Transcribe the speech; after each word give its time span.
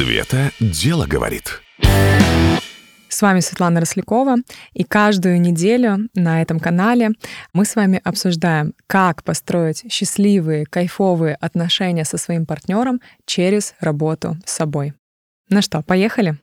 Света 0.00 0.50
дело 0.60 1.04
говорит. 1.06 1.60
С 3.10 3.20
вами 3.20 3.40
Светлана 3.40 3.80
Рослякова, 3.80 4.36
и 4.72 4.82
каждую 4.82 5.38
неделю 5.42 6.08
на 6.14 6.40
этом 6.40 6.58
канале 6.58 7.10
мы 7.52 7.66
с 7.66 7.76
вами 7.76 8.00
обсуждаем, 8.02 8.72
как 8.86 9.22
построить 9.22 9.84
счастливые, 9.92 10.64
кайфовые 10.64 11.34
отношения 11.34 12.06
со 12.06 12.16
своим 12.16 12.46
партнером 12.46 13.02
через 13.26 13.74
работу 13.78 14.38
с 14.46 14.52
собой. 14.52 14.94
Ну 15.50 15.60
что, 15.60 15.82
поехали? 15.82 16.38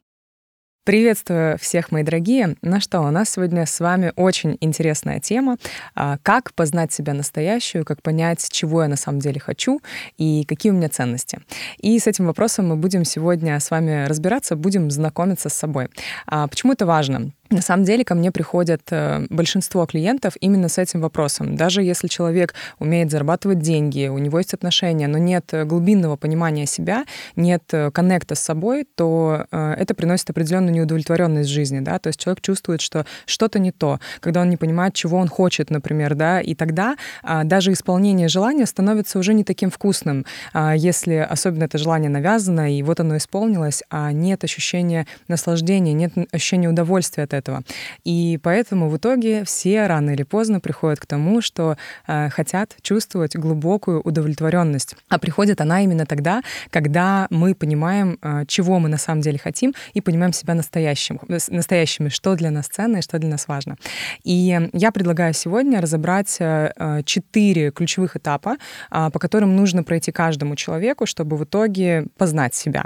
Приветствую 0.87 1.57
всех, 1.57 1.91
мои 1.91 2.01
дорогие. 2.01 2.55
Ну 2.61 2.79
что, 2.79 3.01
у 3.01 3.11
нас 3.11 3.31
сегодня 3.31 3.65
с 3.65 3.81
вами 3.81 4.13
очень 4.15 4.55
интересная 4.61 5.19
тема. 5.19 5.57
А, 5.95 6.17
как 6.23 6.53
познать 6.53 6.93
себя 6.93 7.13
настоящую, 7.13 7.83
как 7.83 8.01
понять, 8.01 8.47
чего 8.49 8.83
я 8.83 8.87
на 8.87 8.95
самом 8.95 9.19
деле 9.19 9.37
хочу 9.37 9.81
и 10.17 10.45
какие 10.47 10.71
у 10.71 10.75
меня 10.75 10.87
ценности. 10.87 11.41
И 11.79 11.99
с 11.99 12.07
этим 12.07 12.25
вопросом 12.25 12.69
мы 12.69 12.77
будем 12.77 13.03
сегодня 13.03 13.59
с 13.59 13.69
вами 13.69 14.05
разбираться, 14.05 14.55
будем 14.55 14.89
знакомиться 14.89 15.49
с 15.49 15.53
собой. 15.55 15.89
А, 16.25 16.47
почему 16.47 16.71
это 16.71 16.85
важно? 16.85 17.33
На 17.49 17.61
самом 17.61 17.85
деле 17.85 18.03
ко 18.03 18.15
мне 18.15 18.31
приходят 18.31 18.81
э, 18.91 19.25
большинство 19.29 19.85
клиентов 19.85 20.33
именно 20.39 20.69
с 20.69 20.77
этим 20.77 21.01
вопросом. 21.01 21.55
Даже 21.55 21.81
если 21.81 22.07
человек 22.07 22.53
умеет 22.79 23.11
зарабатывать 23.11 23.59
деньги, 23.59 24.07
у 24.07 24.17
него 24.17 24.37
есть 24.39 24.53
отношения, 24.53 25.07
но 25.07 25.17
нет 25.17 25.53
э, 25.53 25.63
глубинного 25.63 26.17
понимания 26.17 26.65
себя, 26.65 27.05
нет 27.35 27.63
э, 27.71 27.91
коннекта 27.91 28.35
с 28.35 28.39
собой, 28.39 28.85
то 28.95 29.45
это 29.51 29.93
приносит 29.93 30.29
определенную 30.29 30.73
неудовлетворенность 30.73 31.49
жизни, 31.49 31.79
да, 31.79 31.99
то 31.99 32.07
есть 32.07 32.19
человек 32.19 32.41
чувствует, 32.41 32.81
что 32.81 33.05
что-то 33.25 33.59
не 33.59 33.71
то, 33.71 33.99
когда 34.19 34.41
он 34.41 34.49
не 34.49 34.57
понимает, 34.57 34.93
чего 34.93 35.17
он 35.17 35.27
хочет, 35.27 35.69
например, 35.69 36.15
да, 36.15 36.41
и 36.41 36.55
тогда 36.55 36.95
а, 37.23 37.43
даже 37.43 37.71
исполнение 37.71 38.27
желания 38.27 38.65
становится 38.65 39.19
уже 39.19 39.33
не 39.33 39.43
таким 39.43 39.69
вкусным, 39.69 40.25
а, 40.53 40.75
если 40.75 41.15
особенно 41.15 41.65
это 41.65 41.77
желание 41.77 42.09
навязано, 42.09 42.73
и 42.75 42.81
вот 42.83 42.99
оно 42.99 43.17
исполнилось, 43.17 43.83
а 43.89 44.11
нет 44.11 44.43
ощущения 44.43 45.07
наслаждения, 45.27 45.93
нет 45.93 46.13
ощущения 46.31 46.69
удовольствия 46.69 47.23
от 47.23 47.33
этого. 47.37 47.63
И 48.03 48.39
поэтому 48.43 48.89
в 48.89 48.97
итоге 48.97 49.43
все 49.43 49.87
рано 49.87 50.11
или 50.11 50.23
поздно 50.23 50.59
приходят 50.59 50.99
к 50.99 51.05
тому, 51.05 51.41
что 51.41 51.77
э, 52.07 52.29
хотят 52.29 52.75
чувствовать 52.81 53.35
глубокую 53.35 54.01
удовлетворенность. 54.01 54.95
А 55.09 55.19
приходит 55.19 55.61
она 55.61 55.81
именно 55.81 56.05
тогда, 56.05 56.41
когда 56.69 57.27
мы 57.29 57.55
понимаем, 57.55 58.17
э, 58.21 58.43
чего 58.47 58.79
мы 58.79 58.89
на 58.89 58.97
самом 58.97 59.21
деле 59.21 59.39
хотим, 59.39 59.73
и 59.93 60.01
понимаем 60.01 60.33
себя 60.33 60.53
настоящим, 60.53 61.19
настоящими, 61.27 62.09
что 62.09 62.35
для 62.35 62.51
нас 62.51 62.67
ценно 62.67 62.97
и 62.97 63.01
что 63.01 63.19
для 63.19 63.29
нас 63.29 63.47
важно. 63.47 63.77
И 64.23 64.59
я 64.73 64.91
предлагаю 64.91 65.33
сегодня 65.33 65.81
разобрать 65.81 66.37
э, 66.39 67.01
четыре 67.05 67.71
ключевых 67.71 68.17
этапа, 68.17 68.57
э, 68.91 69.09
по 69.11 69.19
которым 69.19 69.55
нужно 69.55 69.83
пройти 69.83 70.11
каждому 70.11 70.55
человеку, 70.55 71.05
чтобы 71.05 71.37
в 71.37 71.43
итоге 71.43 72.07
познать 72.17 72.55
себя. 72.55 72.85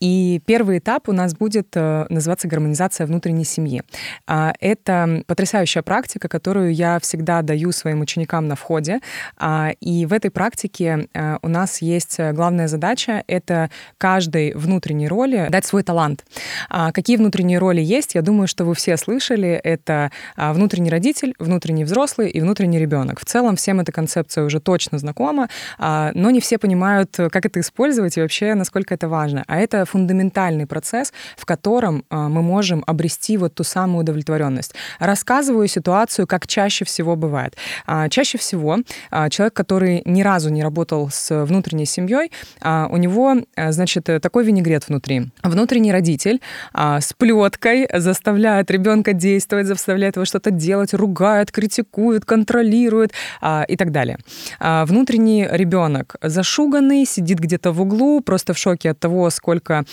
И 0.00 0.40
первый 0.46 0.78
этап 0.78 1.08
у 1.08 1.12
нас 1.12 1.34
будет 1.34 1.68
э, 1.74 2.06
называться 2.08 2.48
гармонизация 2.48 3.06
внутренней 3.06 3.44
семьи. 3.44 3.82
А, 4.26 4.52
это 4.60 5.22
потрясающая 5.26 5.82
практика, 5.82 6.28
которую 6.28 6.74
я 6.74 6.98
всегда 7.00 7.42
даю 7.42 7.72
своим 7.72 8.00
ученикам 8.00 8.48
на 8.48 8.56
входе. 8.56 9.00
А, 9.36 9.72
и 9.80 10.06
в 10.06 10.12
этой 10.12 10.30
практике 10.30 11.08
а, 11.14 11.38
у 11.42 11.48
нас 11.48 11.82
есть 11.82 12.18
главная 12.18 12.68
задача— 12.68 13.22
это 13.26 13.70
каждой 13.98 14.54
внутренней 14.54 15.08
роли 15.08 15.48
дать 15.50 15.66
свой 15.66 15.82
талант. 15.82 16.24
Какие 16.68 17.16
внутренние 17.16 17.58
роли 17.58 17.80
есть? 17.80 18.14
Я 18.14 18.22
думаю, 18.22 18.46
что 18.46 18.64
вы 18.64 18.74
все 18.74 18.96
слышали. 18.96 19.60
Это 19.62 20.10
внутренний 20.36 20.90
родитель, 20.90 21.34
внутренний 21.38 21.84
взрослый 21.84 22.30
и 22.30 22.40
внутренний 22.40 22.78
ребенок. 22.78 23.20
В 23.20 23.24
целом 23.24 23.56
всем 23.56 23.80
эта 23.80 23.92
концепция 23.92 24.44
уже 24.44 24.60
точно 24.60 24.98
знакома, 24.98 25.48
но 25.78 26.30
не 26.30 26.40
все 26.40 26.58
понимают, 26.58 27.16
как 27.16 27.46
это 27.46 27.60
использовать 27.60 28.16
и 28.16 28.20
вообще, 28.20 28.54
насколько 28.54 28.94
это 28.94 29.08
важно. 29.08 29.44
А 29.46 29.58
это 29.58 29.84
фундаментальный 29.84 30.66
процесс, 30.66 31.12
в 31.36 31.44
котором 31.44 32.04
мы 32.10 32.42
можем 32.42 32.82
обрести 32.86 33.36
вот 33.36 33.54
ту 33.54 33.64
самую 33.64 33.81
самую 33.82 34.02
удовлетворенность. 34.02 34.74
Рассказываю 35.00 35.66
ситуацию, 35.66 36.26
как 36.28 36.46
чаще 36.46 36.84
всего 36.84 37.16
бывает. 37.16 37.56
А, 37.86 38.08
чаще 38.08 38.38
всего 38.38 38.78
а, 39.10 39.28
человек, 39.28 39.54
который 39.54 40.02
ни 40.04 40.22
разу 40.22 40.50
не 40.50 40.62
работал 40.62 41.08
с 41.10 41.44
внутренней 41.44 41.86
семьей, 41.86 42.30
а, 42.60 42.86
у 42.90 42.96
него, 42.96 43.34
значит, 43.56 44.04
такой 44.04 44.44
винегрет 44.44 44.88
внутри. 44.88 45.30
Внутренний 45.42 45.92
родитель 45.92 46.40
с 46.74 47.12
плеткой 47.16 47.88
заставляет 47.92 48.70
ребенка 48.70 49.12
действовать, 49.12 49.66
заставляет 49.66 50.16
его 50.16 50.24
что-то 50.24 50.50
делать, 50.50 50.94
ругает, 50.94 51.50
критикует, 51.50 52.24
контролирует 52.24 53.12
и 53.68 53.76
так 53.76 53.90
далее. 53.90 54.18
Внутренний 54.60 55.48
ребенок 55.50 56.16
зашуганный, 56.22 57.04
сидит 57.04 57.38
где-то 57.38 57.72
в 57.72 57.80
углу, 57.80 58.20
просто 58.20 58.52
в 58.52 58.58
шоке 58.58 58.90
от 58.90 58.98
того, 58.98 59.30
сколько 59.30 59.84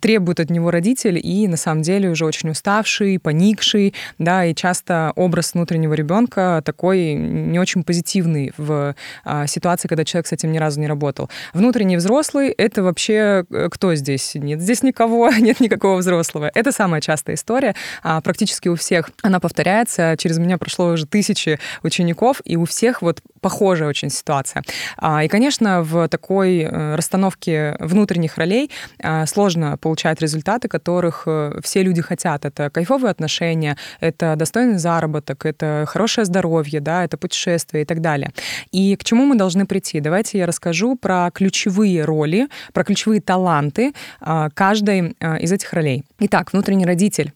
требует 0.00 0.40
от 0.40 0.50
него 0.50 0.70
родитель, 0.70 1.20
и 1.22 1.48
на 1.48 1.56
самом 1.56 1.82
деле 1.82 2.08
уже 2.08 2.24
очень 2.24 2.50
уставший, 2.50 3.18
поникший, 3.34 3.94
да, 4.18 4.44
и 4.44 4.54
часто 4.54 5.12
образ 5.16 5.54
внутреннего 5.54 5.94
ребенка 5.94 6.62
такой 6.64 7.14
не 7.14 7.58
очень 7.58 7.82
позитивный 7.82 8.52
в 8.56 8.94
а, 9.24 9.46
ситуации, 9.48 9.88
когда 9.88 10.04
человек 10.04 10.28
с 10.28 10.32
этим 10.32 10.52
ни 10.52 10.58
разу 10.58 10.80
не 10.80 10.86
работал. 10.86 11.28
Внутренний 11.52 11.96
взрослый— 11.96 12.48
это 12.58 12.84
вообще 12.84 13.44
э, 13.50 13.68
кто 13.70 13.94
здесь? 13.96 14.36
Нет 14.36 14.60
здесь 14.60 14.84
никого, 14.84 15.28
нет 15.38 15.58
никакого 15.58 15.96
взрослого. 15.96 16.50
Это 16.54 16.70
самая 16.70 17.00
частая 17.00 17.34
история. 17.34 17.74
А, 18.04 18.20
практически 18.20 18.68
у 18.68 18.76
всех 18.76 19.10
она 19.22 19.40
повторяется. 19.40 20.14
Через 20.16 20.38
меня 20.38 20.56
прошло 20.56 20.86
уже 20.92 21.06
тысячи 21.06 21.58
учеников, 21.82 22.40
и 22.44 22.56
у 22.56 22.64
всех 22.64 23.02
вот 23.02 23.20
похожая 23.44 23.90
очень 23.90 24.08
ситуация. 24.08 24.62
А, 24.96 25.22
и, 25.22 25.28
конечно, 25.28 25.82
в 25.82 26.08
такой 26.08 26.60
э, 26.60 26.94
расстановке 26.94 27.76
внутренних 27.78 28.38
ролей 28.38 28.70
а, 29.02 29.26
сложно 29.26 29.76
получать 29.76 30.22
результаты, 30.22 30.68
которых 30.68 31.24
э, 31.26 31.60
все 31.62 31.82
люди 31.82 32.00
хотят. 32.00 32.46
Это 32.46 32.70
кайфовые 32.70 33.10
отношения, 33.10 33.76
это 34.00 34.34
достойный 34.36 34.78
заработок, 34.78 35.44
это 35.44 35.84
хорошее 35.86 36.24
здоровье, 36.24 36.80
да, 36.80 37.04
это 37.04 37.18
путешествие 37.18 37.82
и 37.82 37.84
так 37.84 38.00
далее. 38.00 38.30
И 38.72 38.96
к 38.96 39.04
чему 39.04 39.26
мы 39.26 39.36
должны 39.36 39.66
прийти? 39.66 40.00
Давайте 40.00 40.38
я 40.38 40.46
расскажу 40.46 40.96
про 40.96 41.30
ключевые 41.30 42.02
роли, 42.06 42.48
про 42.72 42.82
ключевые 42.82 43.20
таланты 43.20 43.92
а, 44.22 44.48
каждой 44.54 45.16
а, 45.20 45.36
из 45.36 45.52
этих 45.52 45.70
ролей. 45.74 46.04
Итак, 46.18 46.54
внутренний 46.54 46.86
родитель. 46.86 47.34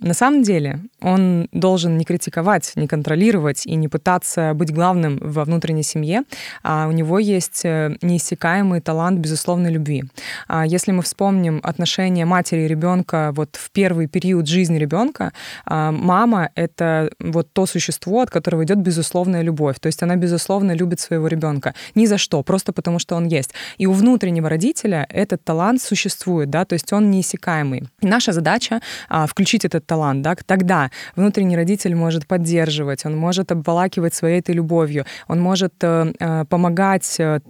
На 0.00 0.12
самом 0.12 0.42
деле 0.42 0.80
он 1.00 1.48
должен 1.52 1.96
не 1.96 2.04
критиковать, 2.04 2.72
не 2.76 2.86
контролировать 2.86 3.64
и 3.66 3.74
не 3.76 3.88
пытаться 3.88 4.52
быть 4.54 4.72
главным 4.72 5.18
во 5.22 5.44
внутренней 5.44 5.82
семье, 5.82 6.24
а 6.62 6.86
у 6.88 6.92
него 6.92 7.18
есть 7.18 7.62
э, 7.64 7.96
неиссякаемый 8.02 8.80
талант 8.82 9.18
безусловной 9.18 9.70
любви. 9.70 10.04
А 10.48 10.66
если 10.66 10.92
мы 10.92 11.02
вспомним 11.02 11.60
отношения 11.62 12.26
матери 12.26 12.62
и 12.62 12.68
ребенка 12.68 13.32
вот 13.34 13.56
в 13.56 13.70
первый 13.70 14.06
период 14.06 14.46
жизни 14.46 14.78
ребенка, 14.78 15.32
а, 15.64 15.92
мама— 15.92 16.50
это 16.54 17.10
вот 17.18 17.52
то 17.52 17.64
существо, 17.64 18.20
от 18.20 18.30
которого 18.30 18.64
идет 18.64 18.78
безусловная 18.78 19.42
любовь. 19.42 19.76
То 19.80 19.86
есть 19.86 20.02
она, 20.02 20.16
безусловно, 20.16 20.72
любит 20.72 21.00
своего 21.00 21.26
ребенка. 21.28 21.74
Ни 21.94 22.06
за 22.06 22.18
что, 22.18 22.42
просто 22.42 22.72
потому 22.72 22.98
что 22.98 23.16
он 23.16 23.26
есть. 23.26 23.54
И 23.78 23.86
у 23.86 23.92
внутреннего 23.92 24.48
родителя 24.48 25.06
этот 25.08 25.42
талант 25.42 25.80
существует, 25.80 26.50
да, 26.50 26.64
то 26.64 26.74
есть 26.74 26.92
он 26.92 27.10
неиссякаемый. 27.10 27.88
И 28.02 28.06
наша 28.06 28.32
задача 28.32 28.80
а,— 29.08 29.26
включить 29.26 29.64
этот 29.64 29.85
талант, 29.86 30.22
да, 30.22 30.34
тогда 30.46 30.90
внутренний 31.14 31.56
родитель 31.56 31.94
может 31.94 32.26
поддерживать, 32.26 33.06
он 33.06 33.16
может 33.16 33.52
обволакивать 33.52 34.14
своей 34.14 34.40
этой 34.40 34.54
любовью, 34.54 35.04
он 35.28 35.40
может 35.40 35.74
э, 35.82 36.12
э 36.18 36.44
помогать 36.48 37.16
э, 37.18 37.40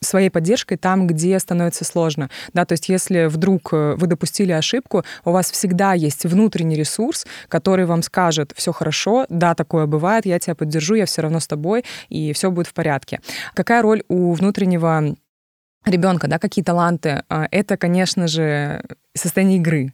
своей 0.00 0.30
поддержкой 0.30 0.76
там, 0.76 1.06
где 1.06 1.38
становится 1.38 1.84
сложно, 1.84 2.30
да, 2.52 2.64
то 2.64 2.72
есть 2.72 2.88
если 2.88 3.26
вдруг 3.26 3.72
э, 3.72 3.94
вы 3.96 4.06
допустили 4.06 4.52
ошибку, 4.52 5.04
у 5.24 5.30
вас 5.30 5.50
всегда 5.50 5.94
есть 5.94 6.24
внутренний 6.24 6.76
ресурс, 6.76 7.26
который 7.48 7.84
вам 7.84 8.02
скажет, 8.02 8.52
все 8.54 8.72
хорошо, 8.72 9.26
да, 9.28 9.54
такое 9.54 9.86
бывает, 9.86 10.26
я 10.26 10.38
тебя 10.38 10.54
поддержу, 10.54 10.94
я 10.94 11.06
все 11.06 11.22
равно 11.22 11.40
с 11.40 11.46
тобой, 11.46 11.84
и 12.08 12.32
все 12.32 12.50
будет 12.50 12.66
в 12.66 12.74
порядке. 12.74 13.20
Какая 13.54 13.82
роль 13.82 14.02
у 14.08 14.32
внутреннего 14.32 15.14
ребенка, 15.84 16.28
да, 16.28 16.38
какие 16.38 16.64
таланты, 16.64 17.22
а, 17.28 17.46
это, 17.50 17.76
конечно 17.76 18.28
же, 18.28 18.82
состояние 19.14 19.58
игры. 19.58 19.92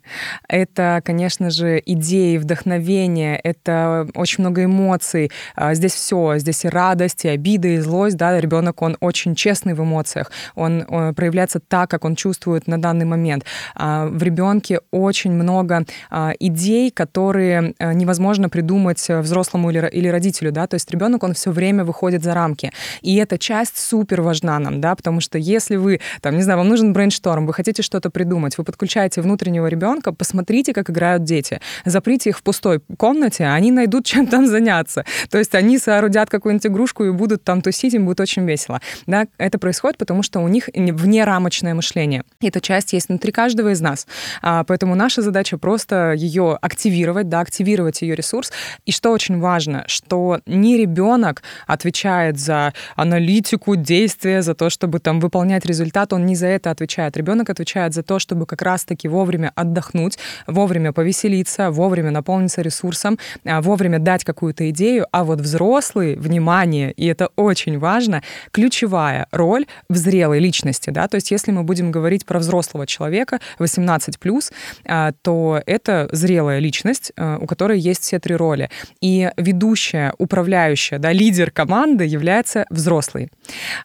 Это, 0.49 1.03
конечно 1.05 1.51
же, 1.51 1.83
идеи, 1.85 2.37
вдохновение, 2.37 3.37
это 3.43 4.07
очень 4.15 4.43
много 4.43 4.65
эмоций. 4.65 5.31
А, 5.57 5.75
здесь 5.75 5.93
все, 5.93 6.39
здесь 6.39 6.65
и 6.65 6.69
радость, 6.69 7.25
и 7.25 7.29
обида, 7.29 7.69
и 7.69 7.79
злость. 7.79 8.17
Да? 8.17 8.41
Ребенок, 8.41 8.81
он 8.81 8.97
очень 9.01 9.35
честный 9.35 9.75
в 9.75 9.83
эмоциях, 9.83 10.31
он, 10.55 10.85
он 10.89 11.15
проявляется 11.15 11.59
так, 11.59 11.91
как 11.91 12.05
он 12.05 12.15
чувствует 12.15 12.69
на 12.69 12.81
данный 12.81 13.07
момент. 13.07 13.45
А, 13.75 14.07
в 14.07 14.23
ребенке 14.23 14.81
очень 14.93 15.33
много 15.33 15.85
а, 16.11 16.33
идей, 16.39 16.91
которые 16.91 17.75
невозможно 17.81 18.49
придумать 18.49 19.05
взрослому 19.09 19.71
или, 19.71 19.89
или 19.89 20.09
родителю. 20.09 20.53
Да? 20.53 20.67
То 20.67 20.75
есть 20.75 20.91
ребенок, 20.91 21.25
он 21.25 21.35
все 21.35 21.51
время 21.51 21.85
выходит 21.85 22.23
за 22.23 22.35
рамки. 22.35 22.71
И 23.03 23.17
эта 23.17 23.37
часть 23.37 23.79
супер 23.79 24.23
важна 24.23 24.59
нам, 24.61 24.81
да? 24.81 24.95
потому 24.95 25.21
что 25.21 25.39
если 25.39 25.75
вы, 25.75 26.01
там, 26.21 26.37
не 26.37 26.43
знаю, 26.43 26.59
вам 26.59 26.69
нужен 26.69 26.93
брейншторм, 26.93 27.47
вы 27.47 27.53
хотите 27.53 27.83
что-то 27.83 28.11
придумать, 28.11 28.57
вы 28.59 28.65
подключаете 28.65 29.08
запускаете 29.09 29.23
внутреннего 29.23 29.67
ребенка, 29.69 30.13
посмотрите, 30.13 30.73
как 30.73 30.91
играют 30.91 31.25
дети. 31.25 31.61
Заприте 31.85 32.31
их 32.31 32.39
в 32.39 32.43
пустой 32.43 32.81
комнате, 32.97 33.45
они 33.45 33.71
найдут 33.71 34.05
чем 34.05 34.27
там 34.27 34.47
заняться. 34.47 35.05
То 35.31 35.39
есть 35.39 35.55
они 35.55 35.79
соорудят 35.79 36.31
какую-нибудь 36.31 36.67
игрушку 36.67 37.05
и 37.05 37.11
будут 37.11 37.45
там 37.45 37.61
тусить, 37.61 37.95
им 37.95 38.05
будет 38.05 38.21
очень 38.21 38.47
весело. 38.47 38.81
Да, 39.07 39.27
это 39.39 39.59
происходит, 39.59 39.99
потому 39.99 40.23
что 40.23 40.41
у 40.41 40.49
них 40.49 40.69
вне 40.75 41.25
рамочное 41.25 41.75
мышление. 41.75 42.23
Эта 42.41 42.61
часть 42.61 42.93
есть 42.93 43.09
внутри 43.09 43.33
каждого 43.33 43.71
из 43.71 43.81
нас. 43.81 44.07
А, 44.43 44.65
поэтому 44.65 44.95
наша 44.95 45.23
задача 45.23 45.59
просто 45.59 46.13
ее 46.13 46.59
активировать, 46.61 47.29
да, 47.29 47.41
активировать 47.41 48.03
ее 48.03 48.15
ресурс. 48.15 48.53
И 48.87 48.93
что 48.93 49.13
очень 49.13 49.41
важно, 49.41 49.85
что 49.87 50.41
не 50.47 50.77
ребенок 50.77 51.43
отвечает 51.67 52.39
за 52.39 52.73
аналитику, 52.97 53.77
действия, 53.77 54.43
за 54.43 54.55
то, 54.55 54.71
чтобы 54.71 54.99
там 54.99 55.21
выполнять 55.21 55.67
результат, 55.67 56.13
он 56.13 56.27
не 56.27 56.35
за 56.35 56.47
это 56.47 56.71
отвечает. 56.71 57.17
Ребенок 57.17 57.51
отвечает 57.51 57.95
за 57.95 58.03
то, 58.03 58.19
чтобы 58.19 58.47
как 58.47 58.63
раз-таки 58.63 58.98
вовремя 59.07 59.53
отдохнуть, 59.55 60.19
вовремя 60.47 60.93
повеселиться, 60.93 61.71
вовремя 61.71 62.11
наполниться 62.11 62.63
ресурсом, 62.63 63.19
а, 63.45 63.61
вовремя 63.61 63.99
дать 63.99 64.25
какую-то 64.25 64.69
идею, 64.71 65.07
а 65.13 65.25
вот 65.25 65.41
взрослый, 65.41 66.17
внимание, 66.17 66.93
и 66.93 67.07
это 67.07 67.29
очень 67.37 67.79
важно, 67.79 68.23
ключевая 68.51 69.27
роль 69.31 69.67
в 69.89 69.97
зрелой 69.97 70.41
личности, 70.41 70.91
да, 70.91 71.09
то 71.09 71.17
есть 71.17 71.31
если 71.31 71.53
мы 71.53 71.63
будем 71.63 71.91
говорить 71.91 72.27
про 72.27 72.39
взрослого 72.39 72.87
человека 72.87 73.41
18+, 73.59 74.53
а, 74.87 75.13
то 75.23 75.63
это 75.67 76.09
зрелая 76.13 76.59
личность, 76.59 77.13
а, 77.17 77.39
у 77.39 77.47
которой 77.47 77.79
есть 77.79 78.03
все 78.03 78.19
три 78.19 78.35
роли. 78.35 78.71
И 79.01 79.31
ведущая, 79.37 80.15
управляющая, 80.19 80.99
да, 80.99 81.13
лидер 81.13 81.51
команды 81.51 82.05
является 82.05 82.67
взрослый. 82.71 83.31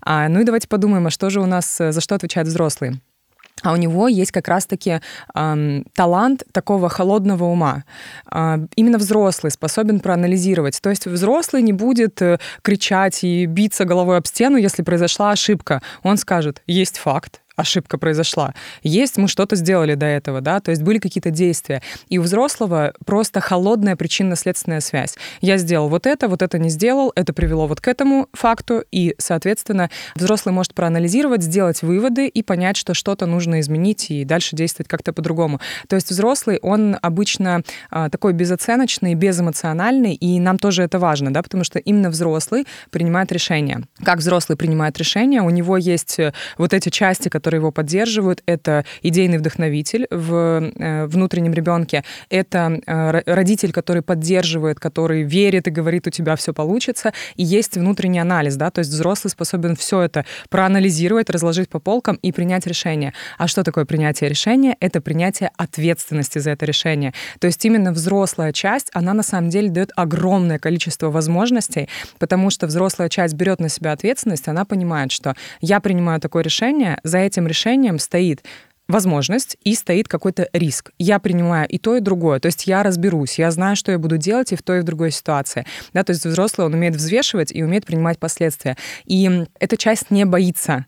Ну 0.05 0.39
и 0.39 0.43
давайте 0.43 0.67
подумаем, 0.67 1.07
а 1.07 1.09
что 1.09 1.29
же 1.29 1.41
у 1.41 1.45
нас, 1.45 1.77
за 1.77 2.01
что 2.01 2.15
отвечает 2.15 2.47
взрослый? 2.47 2.99
А 3.63 3.73
у 3.73 3.75
него 3.77 4.07
есть 4.07 4.31
как 4.31 4.47
раз-таки 4.47 4.99
эм, 5.33 5.85
талант 5.93 6.43
такого 6.51 6.89
холодного 6.89 7.45
ума. 7.45 7.83
Э, 8.31 8.57
именно 8.75 8.97
взрослый 8.97 9.51
способен 9.51 9.99
проанализировать. 9.99 10.79
То 10.81 10.89
есть 10.89 11.07
взрослый 11.07 11.61
не 11.61 11.73
будет 11.73 12.21
э, 12.21 12.39
кричать 12.61 13.23
и 13.23 13.45
биться 13.45 13.85
головой 13.85 14.17
об 14.17 14.27
стену, 14.27 14.57
если 14.57 14.83
произошла 14.83 15.31
ошибка. 15.31 15.81
Он 16.03 16.17
скажет, 16.17 16.61
есть 16.67 16.97
факт, 16.97 17.41
ошибка 17.55 17.97
произошла. 17.97 18.53
Есть, 18.81 19.17
мы 19.17 19.27
что-то 19.27 19.55
сделали 19.55 19.95
до 19.95 20.05
этого, 20.05 20.41
да, 20.41 20.59
то 20.59 20.71
есть 20.71 20.81
были 20.81 20.99
какие-то 20.99 21.29
действия. 21.29 21.81
И 22.09 22.17
у 22.17 22.23
взрослого 22.23 22.93
просто 23.05 23.39
холодная 23.41 23.95
причинно-следственная 23.95 24.79
связь. 24.79 25.15
Я 25.41 25.57
сделал 25.57 25.89
вот 25.89 26.07
это, 26.07 26.27
вот 26.27 26.41
это 26.41 26.57
не 26.57 26.69
сделал, 26.69 27.11
это 27.15 27.33
привело 27.33 27.67
вот 27.67 27.81
к 27.81 27.87
этому 27.87 28.27
факту, 28.33 28.83
и, 28.91 29.15
соответственно, 29.17 29.89
взрослый 30.15 30.53
может 30.53 30.73
проанализировать, 30.73 31.43
сделать 31.43 31.81
выводы 31.81 32.27
и 32.27 32.43
понять, 32.43 32.77
что 32.77 32.93
что-то 32.93 33.25
нужно 33.25 33.59
изменить 33.59 34.09
и 34.09 34.25
дальше 34.25 34.55
действовать 34.55 34.87
как-то 34.87 35.13
по-другому. 35.13 35.59
То 35.87 35.95
есть 35.95 36.09
взрослый, 36.09 36.59
он 36.61 36.97
обычно 37.01 37.63
а, 37.89 38.09
такой 38.09 38.33
безоценочный, 38.33 39.13
безэмоциональный, 39.13 40.13
и 40.13 40.39
нам 40.39 40.57
тоже 40.57 40.83
это 40.83 40.99
важно, 40.99 41.33
да, 41.33 41.43
потому 41.43 41.63
что 41.63 41.79
именно 41.79 42.09
взрослый 42.09 42.65
принимает 42.89 43.31
решения. 43.31 43.83
Как 44.03 44.19
взрослый 44.19 44.57
принимает 44.57 44.97
решения, 44.97 45.41
у 45.41 45.49
него 45.49 45.77
есть 45.77 46.19
э, 46.19 46.33
вот 46.57 46.73
эти 46.73 46.89
части, 46.89 47.29
которые 47.29 47.42
которые 47.43 47.59
его 47.59 47.71
поддерживают. 47.71 48.41
Это 48.45 48.85
идейный 49.01 49.37
вдохновитель 49.37 50.07
в 50.09 50.33
э, 50.33 51.05
внутреннем 51.07 51.53
ребенке, 51.53 52.03
это 52.29 52.79
э, 52.87 53.21
родитель, 53.25 53.73
который 53.73 54.01
поддерживает, 54.01 54.79
который 54.79 55.23
верит 55.23 55.67
и 55.67 55.71
говорит, 55.71 56.07
у 56.07 56.09
тебя 56.09 56.37
все 56.37 56.53
получится. 56.53 57.11
И 57.35 57.43
есть 57.43 57.75
внутренний 57.75 58.19
анализ, 58.19 58.55
да, 58.55 58.71
то 58.71 58.79
есть 58.79 58.91
взрослый 58.91 59.29
способен 59.29 59.75
все 59.75 59.99
это 59.99 60.23
проанализировать, 60.49 61.29
разложить 61.29 61.67
по 61.67 61.79
полкам 61.79 62.15
и 62.15 62.31
принять 62.31 62.65
решение. 62.65 63.13
А 63.37 63.49
что 63.49 63.63
такое 63.63 63.83
принятие 63.83 64.29
решения? 64.29 64.77
Это 64.79 65.01
принятие 65.01 65.51
ответственности 65.57 66.39
за 66.39 66.51
это 66.51 66.65
решение. 66.65 67.13
То 67.39 67.47
есть 67.47 67.65
именно 67.65 67.91
взрослая 67.91 68.53
часть, 68.53 68.89
она 68.93 69.13
на 69.13 69.23
самом 69.23 69.49
деле 69.49 69.69
дает 69.69 69.91
огромное 69.97 70.59
количество 70.59 71.09
возможностей, 71.09 71.89
потому 72.19 72.49
что 72.49 72.67
взрослая 72.67 73.09
часть 73.09 73.33
берет 73.33 73.59
на 73.59 73.67
себя 73.67 73.91
ответственность, 73.91 74.47
она 74.47 74.63
понимает, 74.63 75.11
что 75.11 75.35
я 75.59 75.81
принимаю 75.81 76.21
такое 76.21 76.43
решение, 76.43 76.99
за 77.03 77.17
этим 77.17 77.32
решением 77.47 77.99
стоит 77.99 78.43
возможность 78.87 79.57
и 79.63 79.75
стоит 79.75 80.07
какой-то 80.07 80.49
риск. 80.53 80.91
Я 80.99 81.19
принимаю 81.19 81.67
и 81.67 81.77
то, 81.77 81.95
и 81.95 82.01
другое. 82.01 82.39
То 82.39 82.47
есть 82.47 82.67
я 82.67 82.83
разберусь, 82.83 83.39
я 83.39 83.49
знаю, 83.51 83.75
что 83.75 83.91
я 83.91 83.97
буду 83.97 84.17
делать 84.17 84.51
и 84.51 84.55
в 84.55 84.61
той, 84.61 84.79
и 84.79 84.81
в 84.81 84.83
другой 84.83 85.11
ситуации. 85.11 85.65
Да, 85.93 86.03
то 86.03 86.11
есть 86.11 86.25
взрослый, 86.25 86.67
он 86.67 86.73
умеет 86.73 86.95
взвешивать 86.95 87.51
и 87.51 87.63
умеет 87.63 87.85
принимать 87.85 88.19
последствия. 88.19 88.77
И 89.05 89.45
эта 89.59 89.77
часть 89.77 90.11
не 90.11 90.25
боится. 90.25 90.85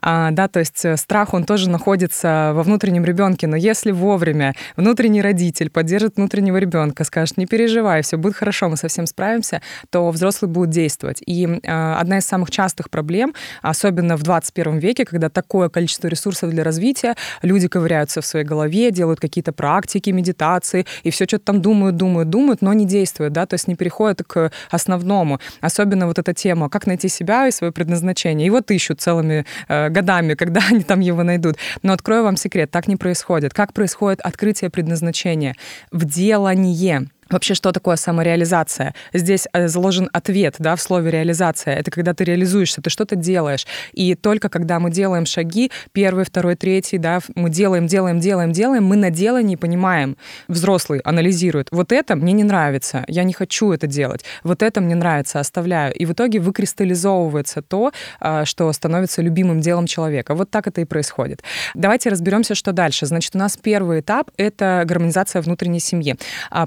А, 0.00 0.32
да, 0.32 0.48
то 0.48 0.58
есть 0.58 0.84
э, 0.84 0.96
страх, 0.96 1.34
он 1.34 1.44
тоже 1.44 1.70
находится 1.70 2.52
во 2.54 2.62
внутреннем 2.62 3.04
ребенке, 3.04 3.46
но 3.46 3.56
если 3.56 3.92
вовремя 3.92 4.54
внутренний 4.76 5.22
родитель 5.22 5.70
поддержит 5.70 6.16
внутреннего 6.16 6.56
ребенка, 6.56 7.04
скажет, 7.04 7.36
не 7.36 7.46
переживай, 7.46 8.02
все 8.02 8.16
будет 8.16 8.34
хорошо, 8.34 8.68
мы 8.68 8.76
совсем 8.76 9.06
справимся, 9.06 9.62
то 9.90 10.10
взрослый 10.10 10.50
будет 10.50 10.70
действовать. 10.70 11.22
И 11.24 11.60
а, 11.64 12.00
одна 12.00 12.18
из 12.18 12.26
самых 12.26 12.50
частых 12.50 12.90
проблем, 12.90 13.34
особенно 13.62 14.16
в 14.16 14.24
21 14.24 14.78
веке, 14.78 15.04
когда 15.04 15.30
такое 15.30 15.68
количество 15.68 16.08
ресурсов 16.08 16.50
для 16.50 16.64
развития, 16.64 17.14
люди 17.42 17.68
ковыряются 17.68 18.20
в 18.20 18.26
своей 18.26 18.44
голове, 18.44 18.90
делают 18.90 19.20
какие-то 19.20 19.52
практики, 19.52 20.10
медитации, 20.10 20.86
и 21.02 21.10
все 21.10 21.24
что-то 21.24 21.44
там 21.44 21.62
думают, 21.62 21.96
думают, 21.96 22.30
думают, 22.30 22.62
но 22.62 22.72
не 22.72 22.86
действуют, 22.86 23.32
да, 23.32 23.46
то 23.46 23.54
есть 23.54 23.68
не 23.68 23.74
переходят 23.74 24.22
к 24.26 24.50
основному. 24.70 25.40
Особенно 25.60 26.06
вот 26.06 26.18
эта 26.18 26.34
тема, 26.34 26.68
как 26.68 26.86
найти 26.86 27.08
себя 27.08 27.46
и 27.48 27.50
свое 27.50 27.72
предназначение. 27.72 28.46
И 28.46 28.50
вот 28.50 28.70
ищут 28.70 29.00
целыми 29.00 29.44
э, 29.68 29.88
годами, 29.88 30.34
когда 30.38 30.60
они 30.70 30.82
там 30.82 31.00
его 31.00 31.22
найдут. 31.22 31.56
Но 31.82 31.92
открою 31.92 32.24
вам 32.24 32.36
секрет, 32.36 32.70
так 32.70 32.88
не 32.88 32.96
происходит. 32.96 33.54
Как 33.54 33.72
происходит 33.72 34.20
открытие 34.20 34.70
предназначения? 34.70 35.54
В 35.90 36.04
делании. 36.04 37.15
Вообще, 37.30 37.54
что 37.54 37.72
такое 37.72 37.96
самореализация? 37.96 38.94
Здесь 39.12 39.48
э, 39.52 39.66
заложен 39.66 40.08
ответ 40.12 40.56
да, 40.58 40.76
в 40.76 40.80
слове 40.80 41.10
реализация. 41.10 41.74
Это 41.74 41.90
когда 41.90 42.14
ты 42.14 42.24
реализуешься, 42.24 42.80
ты 42.80 42.90
что-то 42.90 43.16
делаешь. 43.16 43.66
И 43.92 44.14
только 44.14 44.48
когда 44.48 44.78
мы 44.78 44.90
делаем 44.90 45.26
шаги, 45.26 45.72
первый, 45.92 46.24
второй, 46.24 46.54
третий, 46.54 46.98
да, 46.98 47.20
мы 47.34 47.50
делаем, 47.50 47.88
делаем, 47.88 48.20
делаем, 48.20 48.52
делаем, 48.52 48.84
мы 48.84 48.96
на 48.96 49.10
делании 49.10 49.56
понимаем. 49.56 50.16
Взрослый 50.46 51.00
анализирует. 51.00 51.68
Вот 51.72 51.90
это 51.90 52.14
мне 52.14 52.32
не 52.32 52.44
нравится, 52.44 53.04
я 53.08 53.24
не 53.24 53.32
хочу 53.32 53.72
это 53.72 53.88
делать. 53.88 54.24
Вот 54.44 54.62
это 54.62 54.80
мне 54.80 54.94
нравится, 54.94 55.40
оставляю. 55.40 55.92
И 55.94 56.06
в 56.06 56.12
итоге 56.12 56.38
выкристаллизовывается 56.38 57.60
то, 57.60 57.92
а, 58.20 58.44
что 58.44 58.72
становится 58.72 59.20
любимым 59.20 59.60
делом 59.60 59.86
человека. 59.86 60.34
Вот 60.34 60.50
так 60.50 60.68
это 60.68 60.80
и 60.80 60.84
происходит. 60.84 61.42
Давайте 61.74 62.08
разберемся, 62.08 62.54
что 62.54 62.72
дальше. 62.72 63.06
Значит, 63.06 63.34
у 63.34 63.38
нас 63.38 63.56
первый 63.56 64.00
этап— 64.00 64.30
это 64.36 64.84
гармонизация 64.86 65.42
внутренней 65.42 65.80
семьи. 65.80 66.14
А 66.50 66.66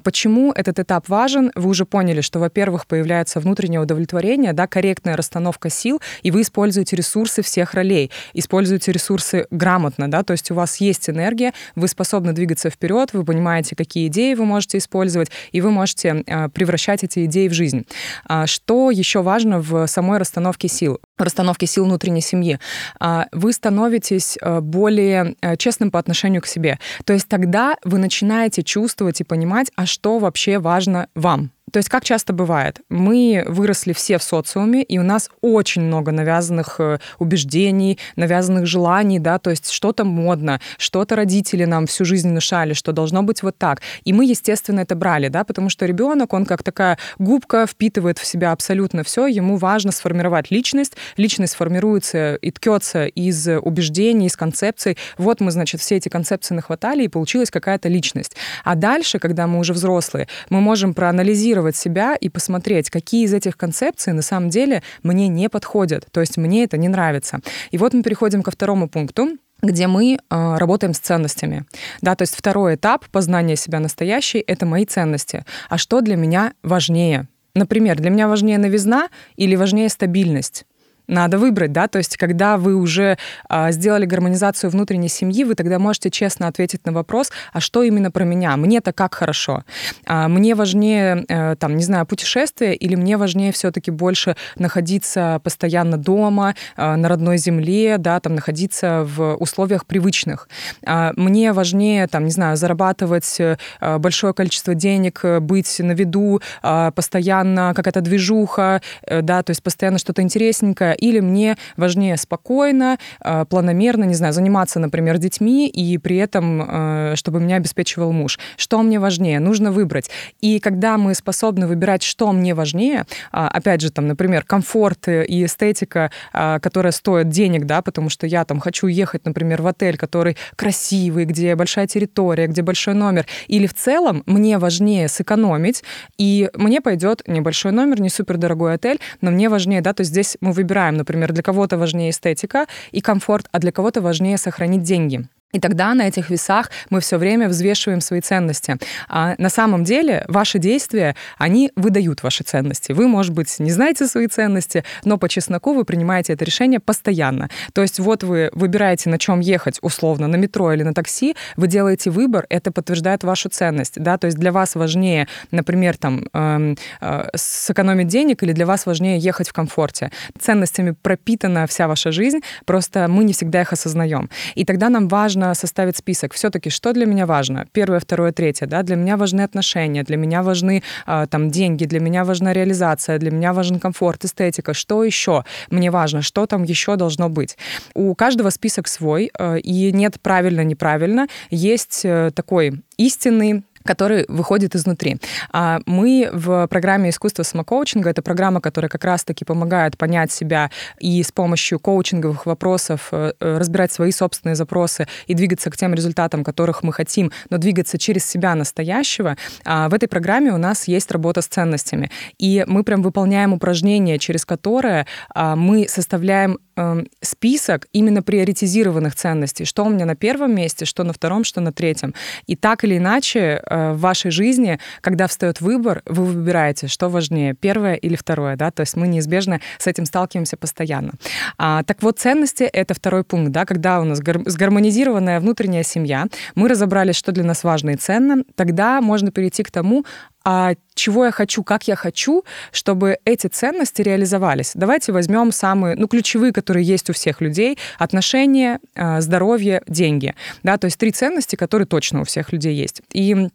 этот 0.56 0.80
этап 0.80 1.10
важен? 1.10 1.51
Вы 1.56 1.69
уже 1.69 1.86
поняли, 1.86 2.22
что, 2.22 2.40
во-первых, 2.40 2.88
появляется 2.88 3.40
внутреннее 3.40 3.80
удовлетворение, 3.80 4.54
да, 4.54 4.68
корректная 4.68 5.16
расстановка 5.16 5.69
сил, 5.69 6.01
и 6.22 6.31
вы 6.31 6.42
используете 6.42 6.96
ресурсы 6.96 7.42
всех 7.42 7.74
ролей, 7.74 8.12
используете 8.33 8.92
ресурсы 8.92 9.47
грамотно, 9.52 10.09
да, 10.09 10.24
то 10.24 10.33
есть 10.33 10.52
у 10.52 10.56
вас 10.56 10.78
есть 10.78 11.09
энергия, 11.09 11.54
вы 11.76 11.88
способны 11.88 12.33
двигаться 12.33 12.69
вперед, 12.69 13.14
вы 13.14 13.24
понимаете, 13.24 13.76
какие 13.76 14.07
идеи 14.07 14.33
вы 14.33 14.45
можете 14.45 14.78
использовать, 14.78 15.31
и 15.52 15.62
вы 15.62 15.71
можете 15.71 16.24
э, 16.26 16.50
превращать 16.50 17.04
эти 17.04 17.26
идеи 17.26 17.47
в 17.47 17.54
жизнь. 17.54 17.85
А 18.26 18.47
что 18.47 18.92
еще 18.92 19.21
важно 19.21 19.59
в 19.59 19.88
самой 19.88 20.19
расстановке 20.19 20.68
сил? 20.68 21.00
Расстановке 21.23 21.66
сил 21.66 21.85
внутренней 21.85 22.21
семьи, 22.21 22.59
а, 22.99 23.28
вы 23.31 23.54
становитесь 23.54 24.38
э, 24.42 24.59
более 24.59 25.35
э, 25.42 25.57
честным 25.57 25.92
по 25.92 25.99
отношению 25.99 26.42
к 26.42 26.47
себе. 26.47 26.80
То 27.06 27.14
есть 27.14 27.28
тогда 27.28 27.76
вы 27.83 27.97
начинаете 27.97 28.64
чувствовать 28.64 29.21
и 29.21 29.23
понимать, 29.23 29.71
а 29.76 29.85
что 29.85 30.19
вообще 30.19 30.59
важно 30.59 31.07
вам. 31.16 31.52
То 31.71 31.78
есть 31.78 31.90
как 31.90 32.04
часто 32.04 32.33
бывает, 32.33 32.81
мы 32.90 33.44
выросли 33.47 33.94
все 33.94 34.18
в 34.18 34.23
социуме, 34.23 34.83
и 34.83 34.97
у 34.97 35.04
нас 35.04 35.30
очень 35.42 35.83
много 35.83 36.11
навязанных 36.11 36.80
э, 36.80 36.99
убеждений, 37.19 37.99
навязанных 38.16 38.66
желаний, 38.66 39.19
да, 39.19 39.40
то 39.40 39.49
есть 39.49 39.69
что-то 39.69 40.04
модно, 40.04 40.59
что-то 40.78 41.16
родители 41.16 41.66
нам 41.66 41.85
всю 41.88 42.06
жизнь 42.06 42.30
внушали, 42.30 42.73
что 42.73 42.92
должно 42.92 43.23
быть 43.23 43.44
вот 43.44 43.57
так. 43.57 43.81
И 44.04 44.14
мы, 44.14 44.26
естественно, 44.26 44.81
это 44.81 44.95
брали, 44.95 45.28
да, 45.28 45.44
потому 45.44 45.69
что 45.69 45.85
ребенок, 45.85 46.33
он 46.33 46.45
как 46.45 46.64
такая 46.64 46.97
губка 47.18 47.68
впитывает 47.68 48.18
в 48.18 48.26
себя 48.26 48.52
абсолютно 48.52 49.04
все, 49.04 49.28
ему 49.28 49.57
важно 49.57 49.92
сформировать 49.92 50.52
личность, 50.52 50.95
личность 51.18 51.56
формируется 51.56 52.35
и 52.35 52.52
ткется 52.52 53.06
из 53.06 53.47
убеждений, 53.47 54.28
из 54.28 54.35
концепций. 54.35 54.97
Вот 55.18 55.42
мы, 55.42 55.52
значит, 55.52 55.81
все 55.81 55.97
эти 55.97 56.09
концепции 56.09 56.54
нахватали, 56.54 57.04
и 57.04 57.07
получилась 57.07 57.52
какая-то 57.52 57.90
личность. 57.90 58.35
А 58.64 58.76
дальше, 58.76 59.19
когда 59.19 59.47
мы 59.47 59.59
уже 59.59 59.73
взрослые, 59.73 60.28
мы 60.49 60.61
можем 60.61 60.94
проанализировать 60.94 61.58
проанализировать 61.59 61.75
себя 61.75 62.16
и 62.16 62.30
посмотреть, 62.30 62.89
какие 62.89 63.25
из 63.25 63.33
этих 63.33 63.57
концепций 63.57 64.13
на 64.13 64.21
самом 64.21 64.49
деле 64.49 64.81
мне 65.04 65.28
не 65.28 65.49
подходят, 65.49 66.06
то 66.11 66.21
есть 66.21 66.37
мне 66.37 66.63
это 66.63 66.78
не 66.78 66.87
нравится. 66.87 67.39
И 67.71 67.78
вот 67.78 67.94
мы 67.94 68.04
переходим 68.04 68.44
ко 68.44 68.51
второму 68.51 68.87
пункту, 68.87 69.37
где 69.61 69.87
мы 69.87 70.16
э, 70.16 70.57
работаем 70.57 70.94
с 70.94 70.99
ценностями. 70.99 71.66
Да, 72.01 72.16
то 72.16 72.23
есть 72.23 72.35
второй 72.35 72.75
этап 72.75 73.06
познания 73.11 73.57
себя 73.57 73.80
настоящей— 73.80 74.44
это 74.47 74.66
мои 74.66 74.85
ценности. 74.85 75.44
А 75.69 75.78
что 75.78 76.01
для 76.01 76.16
меня 76.16 76.54
важнее? 76.63 77.28
Например, 77.56 77.97
для 77.97 78.09
меня 78.09 78.28
важнее 78.28 78.57
новизна 78.57 79.09
или 79.37 79.57
важнее 79.57 79.89
стабильность? 79.89 80.66
Надо 81.09 81.37
выбрать, 81.37 81.71
да, 81.71 81.87
то 81.87 81.97
есть 81.97 82.18
когда 82.18 82.57
вы 82.57 82.75
уже 82.75 83.18
а, 83.47 83.71
сделали 83.71 84.06
гармонизацию 84.06 84.69
внутренней 84.69 85.09
семьи, 85.09 85.44
вы 85.44 85.56
тогда 85.56 85.80
можете 85.80 86.09
честно 86.09 86.47
ответить 86.47 86.85
на 86.85 86.92
вопрос, 86.92 87.31
а 87.51 87.59
что 87.59 87.83
именно 87.83 88.11
про 88.11 88.23
меня? 88.23 88.56
Мне-то 88.57 88.94
как 88.94 89.16
хорошо? 89.16 89.63
А, 90.06 90.28
мне 90.28 90.56
важнее, 90.56 91.25
а, 91.28 91.56
там, 91.56 91.75
не 91.75 91.83
знаю, 91.83 92.06
путешествие 92.06 92.75
или 92.75 92.95
мне 92.95 93.18
важнее 93.18 93.51
все-таки 93.51 93.92
больше 93.92 94.35
находиться 94.57 95.42
постоянно 95.44 95.97
дома, 95.97 96.56
а, 96.75 96.95
на 96.95 97.09
родной 97.09 97.37
земле, 97.37 97.97
да, 97.97 98.19
там, 98.19 98.35
находиться 98.35 99.04
в 99.04 99.35
условиях 99.35 99.85
привычных? 99.85 100.47
А, 100.85 101.11
мне 101.16 101.54
важнее, 101.54 102.07
там, 102.07 102.25
не 102.25 102.31
знаю, 102.31 102.57
зарабатывать 102.57 103.37
а, 103.39 103.97
большое 103.97 104.33
количество 104.33 104.75
денег, 104.75 105.21
быть 105.42 105.80
на 105.80 105.94
виду, 105.94 106.42
а, 106.61 106.92
постоянно 106.92 107.73
какая-то 107.75 108.01
движуха, 108.01 108.81
да, 109.09 109.44
то 109.44 109.51
есть 109.51 109.63
постоянно 109.63 109.97
что-то 109.97 110.21
интересненькое, 110.21 110.95
или 111.00 111.20
мне 111.20 111.58
важнее 111.78 112.18
спокойно, 112.18 112.98
э, 113.24 113.46
планомерно, 113.50 114.04
не 114.04 114.16
знаю, 114.16 114.34
заниматься, 114.34 114.80
например, 114.80 115.18
детьми, 115.18 115.68
и 115.68 115.98
при 115.98 116.18
этом, 116.18 116.62
э, 116.62 117.16
чтобы 117.16 117.40
меня 117.40 117.56
обеспечивал 117.56 118.12
муж. 118.12 118.40
Что 118.58 118.82
мне 118.82 119.00
важнее? 119.00 119.40
Нужно 119.40 119.72
выбрать. 119.72 120.10
И 120.42 120.60
когда 120.60 120.98
мы 120.98 121.14
способны 121.16 121.68
выбирать, 121.68 122.04
что 122.04 122.32
мне 122.32 122.54
важнее, 122.54 123.06
а, 123.32 123.48
опять 123.48 123.82
же, 123.82 123.92
там, 123.92 124.08
например, 124.08 124.44
комфорт 124.44 125.08
и 125.08 125.46
эстетика, 125.46 126.12
а, 126.34 126.60
которая 126.60 126.92
стоит 126.92 127.30
денег, 127.30 127.66
да, 127.66 127.82
потому 127.82 128.10
что 128.10 128.28
я 128.28 128.46
там 128.46 128.60
хочу 128.60 128.88
ехать, 128.88 129.26
например, 129.26 129.62
в 129.62 129.68
отель, 129.68 129.98
который 129.98 130.38
красивый, 130.56 131.26
где 131.26 131.56
большая 131.56 131.88
территория, 131.88 132.48
где 132.48 132.62
большой 132.62 132.94
номер, 132.94 133.26
или 133.48 133.68
в 133.68 133.74
целом 133.74 134.24
мне 134.26 134.58
важнее 134.58 135.08
сэкономить, 135.08 135.84
и 136.18 136.50
мне 136.54 136.82
пойдет 136.82 137.22
небольшой 137.28 137.72
номер, 137.72 138.02
не 138.02 138.10
супер 138.10 138.38
дорогой 138.38 138.74
отель, 138.74 139.00
но 139.22 139.32
мне 139.32 139.50
важнее, 139.50 139.82
да, 139.82 139.94
то 139.94 140.02
есть 140.02 140.12
здесь 140.12 140.38
мы 140.42 140.52
выбираем 140.52 140.89
выбираем, 140.90 140.98
например, 140.98 141.31
для 141.31 141.44
кого-то 141.44 141.78
важнее 141.78 142.10
эстетика 142.10 142.66
и 142.92 143.02
комфорт, 143.02 143.48
а 143.52 143.60
для 143.60 143.72
кого-то 143.72 144.02
важнее 144.02 144.38
сохранить 144.38 144.84
деньги. 144.84 145.28
И 145.52 145.60
тогда 145.60 145.96
на 145.96 146.08
этих 146.08 146.30
весах 146.30 146.70
мы 146.92 147.00
все 147.00 147.18
время 147.18 147.50
взвешиваем 147.50 148.02
свои 148.02 148.22
ценности. 148.22 148.78
А 149.08 149.34
на 149.40 149.50
самом 149.50 149.84
деле 149.84 150.24
ваши 150.28 150.60
действия, 150.60 151.16
они 151.40 151.72
выдают 151.76 152.22
ваши 152.22 152.44
ценности. 152.44 152.92
Вы, 152.92 153.08
может 153.08 153.34
быть, 153.34 153.60
не 153.60 153.72
знаете 153.72 154.06
свои 154.06 154.28
ценности, 154.28 154.84
но 155.06 155.18
по 155.18 155.28
чесноку 155.28 155.74
вы 155.74 155.86
принимаете 155.86 156.34
это 156.34 156.46
решение 156.46 156.80
постоянно. 156.80 157.50
То 157.74 157.82
есть 157.82 158.00
вот 158.00 158.24
вы 158.24 158.52
выбираете, 158.54 159.10
на 159.10 159.18
чем 159.18 159.40
ехать, 159.40 159.80
условно, 159.82 160.28
на 160.28 160.36
метро 160.36 160.72
или 160.72 160.84
на 160.84 160.94
такси, 160.94 161.36
вы 161.58 161.68
делаете 161.68 162.12
выбор, 162.12 162.46
это 162.50 162.72
подтверждает 162.72 163.24
вашу 163.24 163.50
ценность. 163.50 164.00
Да? 164.00 164.20
То 164.20 164.28
есть 164.28 164.38
для 164.38 164.52
вас 164.52 164.76
важнее, 164.76 165.28
например, 165.50 165.98
там, 165.98 166.28
э, 166.32 166.76
э, 167.02 167.28
сэкономить 167.36 168.08
денег 168.08 168.44
или 168.44 168.52
для 168.52 168.68
вас 168.68 168.86
важнее 168.86 169.18
ехать 169.18 169.50
в 169.50 169.54
комфорте. 169.54 170.12
Ценностями 170.40 170.96
пропитана 171.02 171.66
вся 171.66 171.88
ваша 171.88 172.12
жизнь, 172.12 172.42
просто 172.66 173.08
мы 173.08 173.24
не 173.24 173.34
всегда 173.34 173.62
их 173.62 173.74
осознаем. 173.74 174.30
И 174.54 174.64
тогда 174.64 174.90
нам 174.90 175.08
важно 175.08 175.39
важно 175.40 175.56
составить 175.56 175.98
список. 175.98 176.34
Все-таки, 176.34 176.69
что 176.69 176.94
для 176.94 177.06
меня 177.06 177.26
важно? 177.26 177.66
Первое, 177.72 178.00
второе, 178.00 178.31
третье. 178.31 178.68
Да? 178.68 178.84
Для 178.84 178.96
меня 178.96 179.18
важны 179.18 179.42
отношения, 179.42 180.04
для 180.04 180.18
меня 180.18 180.44
важны 180.44 180.84
э, 181.08 181.28
там, 181.30 181.50
деньги, 181.50 181.86
для 181.86 182.00
меня 182.00 182.24
важна 182.24 182.54
реализация, 182.54 183.19
для 183.19 183.31
меня 183.31 183.54
важен 183.54 183.80
комфорт, 183.80 184.26
эстетика. 184.26 184.74
Что 184.74 185.04
еще 185.04 185.44
мне 185.72 185.92
важно? 185.92 186.22
Что 186.22 186.46
там 186.46 186.64
еще 186.64 186.96
должно 186.96 187.30
быть? 187.30 187.58
У 187.96 188.16
каждого 188.16 188.52
список 188.52 188.88
свой, 188.88 189.31
э, 189.40 189.60
и 189.60 189.92
нет 189.94 190.19
правильно-неправильно. 190.22 191.28
Есть 191.52 192.02
э, 192.04 192.31
такой 192.36 192.74
истинный 192.98 193.64
который 193.90 194.26
выходит 194.28 194.76
изнутри. 194.76 195.18
А 195.52 195.80
мы 195.88 196.30
в 196.31 196.68
программе 196.68 197.10
искусства 197.10 197.42
самокоучинга, 197.42 198.12
это 198.12 198.22
программа, 198.22 198.62
которая 198.62 198.88
как 198.88 199.04
раз-таки 199.04 199.46
помогает 199.46 199.98
понять 199.98 200.31
себя 200.31 200.69
и 201.00 201.24
с 201.24 201.31
помощью 201.31 201.80
коучинговых 201.80 202.46
вопросов 202.46 203.08
э, 203.12 203.34
э, 203.40 203.58
разбирать 203.58 203.92
свои 203.92 204.12
собственные 204.12 204.56
запросы 204.56 205.08
и 205.26 205.34
двигаться 205.34 205.72
к 205.72 205.78
тем 205.78 205.96
результатам, 205.96 206.44
которых 206.44 206.84
мы 206.84 206.94
хотим, 206.94 207.31
но 207.50 207.58
двигаться 207.58 207.98
через 207.98 208.26
себя 208.26 208.54
настоящего. 208.54 209.38
А 209.66 209.90
в 209.90 209.96
этой 209.96 210.08
программе 210.08 210.52
у 210.52 210.58
нас 210.58 210.88
есть 210.88 211.12
работа 211.12 211.42
с 211.42 211.48
ценностями. 211.48 212.12
И 212.38 212.64
мы 212.68 212.84
прям 212.84 213.02
выполняем 213.02 213.54
упражнения, 213.54 214.19
через 214.19 214.46
которые 214.46 215.08
а, 215.34 215.56
мы 215.56 215.88
составляем 215.88 216.60
эм, 216.80 217.07
список 217.21 217.88
именно 217.94 218.21
приоритизированных 218.21 219.16
ценностей. 219.16 219.66
Что 219.66 219.86
у 219.86 219.90
меня 219.90 220.06
на 220.06 220.16
первом 220.16 220.56
месте, 220.56 220.86
что 220.86 221.04
на 221.04 221.14
втором, 221.14 221.44
что 221.44 221.62
на 221.62 221.71
третьем. 221.71 222.14
И 222.48 222.56
так 222.56 222.83
или 222.83 222.98
иначе 222.98 223.59
Э, 223.69 223.94
в 223.94 224.00
вашей 224.00 224.31
жизни, 224.31 224.80
когда 225.02 225.28
встает 225.28 225.62
выбор, 225.62 226.02
вы 226.06 226.26
выбираете, 226.26 226.88
что 226.88 227.09
важнее, 227.09 227.54
первое 227.54 227.95
или 227.95 228.16
второе, 228.16 228.56
да, 228.56 228.71
то 228.71 228.81
есть 228.81 228.95
мы 228.95 229.07
неизбежно 229.07 229.59
с 229.78 229.88
этим 229.88 230.06
сталкиваемся 230.06 230.57
постоянно. 230.57 231.14
А, 231.57 231.83
так 231.83 232.02
вот, 232.02 232.19
ценности— 232.19 232.64
это 232.74 232.94
второй 232.94 233.24
пункт, 233.24 233.52
да, 233.52 233.66
когда 233.66 234.02
у 234.02 234.04
нас 234.04 234.19
сгармонизированная 234.19 235.40
внутренняя 235.40 235.83
семья, 235.83 236.28
мы 236.56 236.69
разобрались, 236.69 237.16
что 237.16 237.31
для 237.31 237.44
нас 237.44 237.64
важно 237.64 237.92
и 237.92 237.95
ценно, 237.95 238.44
тогда 238.56 239.02
можно 239.02 239.31
перейти 239.31 239.64
к 239.64 239.71
тому, 239.71 240.06
а 240.52 240.74
чего 240.96 241.26
я 241.26 241.32
хочу, 241.32 241.64
как 241.64 241.88
я 241.88 241.96
хочу, 241.96 242.44
чтобы 242.72 243.20
эти 243.24 243.46
ценности 243.46 244.02
реализовались. 244.02 244.72
Давайте 244.74 245.12
возьмем 245.12 245.52
самые, 245.52 245.96
ну, 245.96 246.08
ключевые, 246.08 246.52
которые 246.52 246.84
есть 246.84 247.08
у 247.12 247.14
всех 247.14 247.40
людей. 247.40 247.78
Отношения, 248.00 248.80
а, 248.96 249.22
здоровье, 249.22 249.84
деньги. 249.88 250.34
Да, 250.64 250.80
то 250.80 250.86
есть 250.86 250.98
три 250.98 251.12
ценности, 251.12 251.56
которые 251.56 251.86
точно 251.86 252.22
у 252.22 252.24
всех 252.24 252.52
людей 252.52 252.74
есть. 252.74 253.04
И 253.14 253.48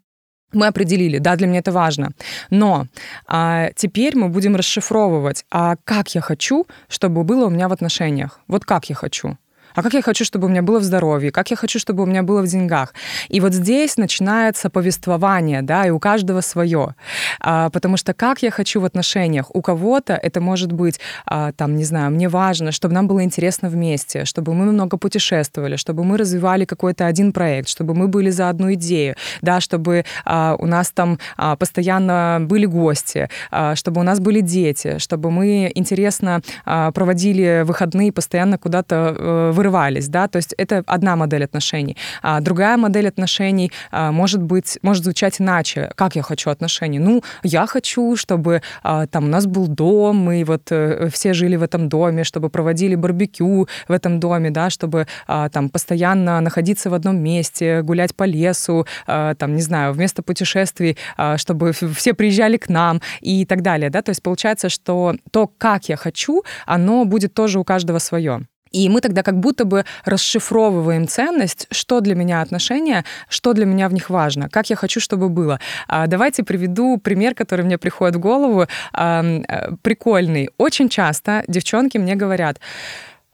мы 0.53 0.67
определили, 0.69 1.19
да, 1.19 1.35
для 1.35 1.49
меня 1.49 1.59
это 1.59 1.73
важно. 1.73 2.13
Но 2.51 2.87
а, 3.27 3.71
теперь 3.75 4.17
мы 4.17 4.29
будем 4.29 4.55
расшифровывать, 4.55 5.45
а 5.51 5.75
как 5.83 6.15
я 6.15 6.21
хочу, 6.21 6.65
чтобы 6.87 7.25
было 7.25 7.47
у 7.47 7.51
меня 7.51 7.69
в 7.69 7.73
отношениях. 7.73 8.39
Вот 8.47 8.65
как 8.65 8.89
я 8.89 8.95
хочу 8.95 9.37
а 9.75 9.83
как 9.83 9.95
я 9.95 10.03
хочу, 10.03 10.25
чтобы 10.25 10.47
у 10.47 10.51
меня 10.51 10.63
было 10.63 10.79
в 10.79 10.85
здоровье, 10.85 11.31
как 11.31 11.51
я 11.51 11.57
хочу, 11.57 11.79
чтобы 11.79 12.03
у 12.03 12.07
меня 12.07 12.23
было 12.23 12.43
в 12.43 12.47
деньгах. 12.47 12.95
И 13.29 13.41
вот 13.41 13.53
здесь 13.53 13.97
начинается 13.97 14.71
повествование, 14.71 15.63
да, 15.63 15.87
и 15.87 15.91
у 15.91 15.99
каждого 15.99 16.41
свое. 16.41 16.95
А, 17.41 17.71
потому 17.71 17.97
что 17.97 18.15
как 18.15 18.43
я 18.43 18.51
хочу 18.51 18.81
в 18.81 18.85
отношениях, 18.85 19.55
у 19.55 19.63
кого-то 19.63 20.15
это 20.15 20.41
может 20.41 20.73
быть, 20.73 21.01
а, 21.27 21.53
там, 21.53 21.77
не 21.77 21.85
знаю, 21.85 22.11
мне 22.11 22.29
важно, 22.29 22.73
чтобы 22.73 22.95
нам 22.95 23.09
было 23.09 23.25
интересно 23.25 23.69
вместе, 23.69 24.25
чтобы 24.25 24.55
мы 24.55 24.67
много 24.67 24.97
путешествовали, 24.97 25.77
чтобы 25.77 26.05
мы 26.05 26.17
развивали 26.17 26.65
какой-то 26.65 27.07
один 27.07 27.33
проект, 27.33 27.69
чтобы 27.69 27.95
мы 27.95 28.09
были 28.09 28.31
за 28.31 28.49
одну 28.49 28.73
идею, 28.75 29.17
да, 29.43 29.61
чтобы 29.61 30.05
а, 30.25 30.57
у 30.59 30.67
нас 30.67 30.91
там 30.91 31.19
а, 31.37 31.57
постоянно 31.57 32.39
были 32.41 32.67
гости, 32.67 33.29
а, 33.51 33.75
чтобы 33.75 34.01
у 34.01 34.05
нас 34.05 34.21
были 34.21 34.41
дети, 34.41 34.99
чтобы 34.99 35.31
мы 35.31 35.71
интересно 35.75 36.41
а, 36.65 36.93
проводили 36.93 37.63
выходные, 37.65 38.13
постоянно 38.13 38.59
куда-то 38.59 39.15
э, 39.17 39.51
вырывались, 39.65 40.09
да, 40.09 40.29
то 40.29 40.37
есть 40.37 40.55
это 40.59 40.83
одна 40.87 41.17
модель 41.17 41.45
отношений. 41.45 41.97
А 42.23 42.41
другая 42.41 42.77
модель 42.77 43.09
отношений 43.09 43.73
а, 43.91 44.13
может 44.13 44.43
быть, 44.43 44.79
может 44.83 45.05
звучать 45.05 45.41
иначе. 45.41 45.91
Как 45.95 46.17
я 46.17 46.23
хочу 46.23 46.51
отношений? 46.51 46.99
Ну, 46.99 47.23
я 47.43 47.67
хочу, 47.67 48.17
чтобы 48.17 48.61
а, 48.83 49.07
там 49.07 49.25
у 49.25 49.29
нас 49.29 49.47
был 49.47 49.67
дом, 49.69 50.17
мы 50.17 50.45
вот 50.45 50.63
э, 50.71 51.09
все 51.13 51.33
жили 51.33 51.57
в 51.57 51.63
этом 51.63 51.89
доме, 51.89 52.25
чтобы 52.25 52.51
проводили 52.51 52.95
барбекю 52.95 53.69
в 53.89 53.93
этом 53.93 54.21
доме, 54.21 54.51
да, 54.51 54.71
чтобы 54.71 55.07
а, 55.27 55.49
там 55.49 55.69
постоянно 55.69 56.41
находиться 56.41 56.91
в 56.91 56.95
одном 56.95 57.17
месте, 57.17 57.83
гулять 57.83 58.15
по 58.15 58.25
лесу, 58.25 58.87
там, 59.07 59.57
не 59.57 59.63
знаю, 59.63 59.93
вместо 59.93 60.23
путешествий, 60.23 60.97
чтобы 61.37 61.73
все 61.73 62.15
приезжали 62.15 62.57
к 62.57 62.69
нам 62.69 63.01
и 63.21 63.45
так 63.45 63.63
далее, 63.63 63.91
да, 63.91 64.03
то 64.03 64.11
есть 64.11 64.23
получается, 64.23 64.69
что 64.69 65.15
то, 65.31 65.47
как 65.47 65.89
я 65.89 65.97
хочу, 65.97 66.43
оно 66.67 67.05
будет 67.05 67.35
тоже 67.35 67.59
у 67.59 67.65
каждого 67.65 67.99
свое. 67.99 68.47
И 68.75 68.89
мы 68.89 69.01
тогда 69.01 69.23
как 69.23 69.39
будто 69.39 69.65
бы 69.65 69.85
расшифровываем 70.05 71.07
ценность, 71.07 71.69
что 71.71 72.01
для 72.01 72.15
меня 72.15 72.43
отношения, 72.43 73.05
что 73.29 73.53
для 73.53 73.67
меня 73.67 73.89
в 73.89 73.93
них 73.93 74.11
важно, 74.11 74.49
как 74.49 74.71
я 74.71 74.77
хочу, 74.77 75.01
чтобы 75.01 75.29
было. 75.29 75.61
А, 75.87 76.07
давайте 76.07 76.43
приведу 76.43 76.99
пример, 76.99 77.35
который 77.35 77.65
мне 77.65 77.79
приходит 77.79 78.17
в 78.17 78.19
голову, 78.19 78.67
э, 78.93 79.43
прикольный. 79.83 80.49
Очень 80.59 80.89
часто 80.89 81.45
девчонки 81.49 81.99
мне 81.99 82.17
говорят, 82.17 82.59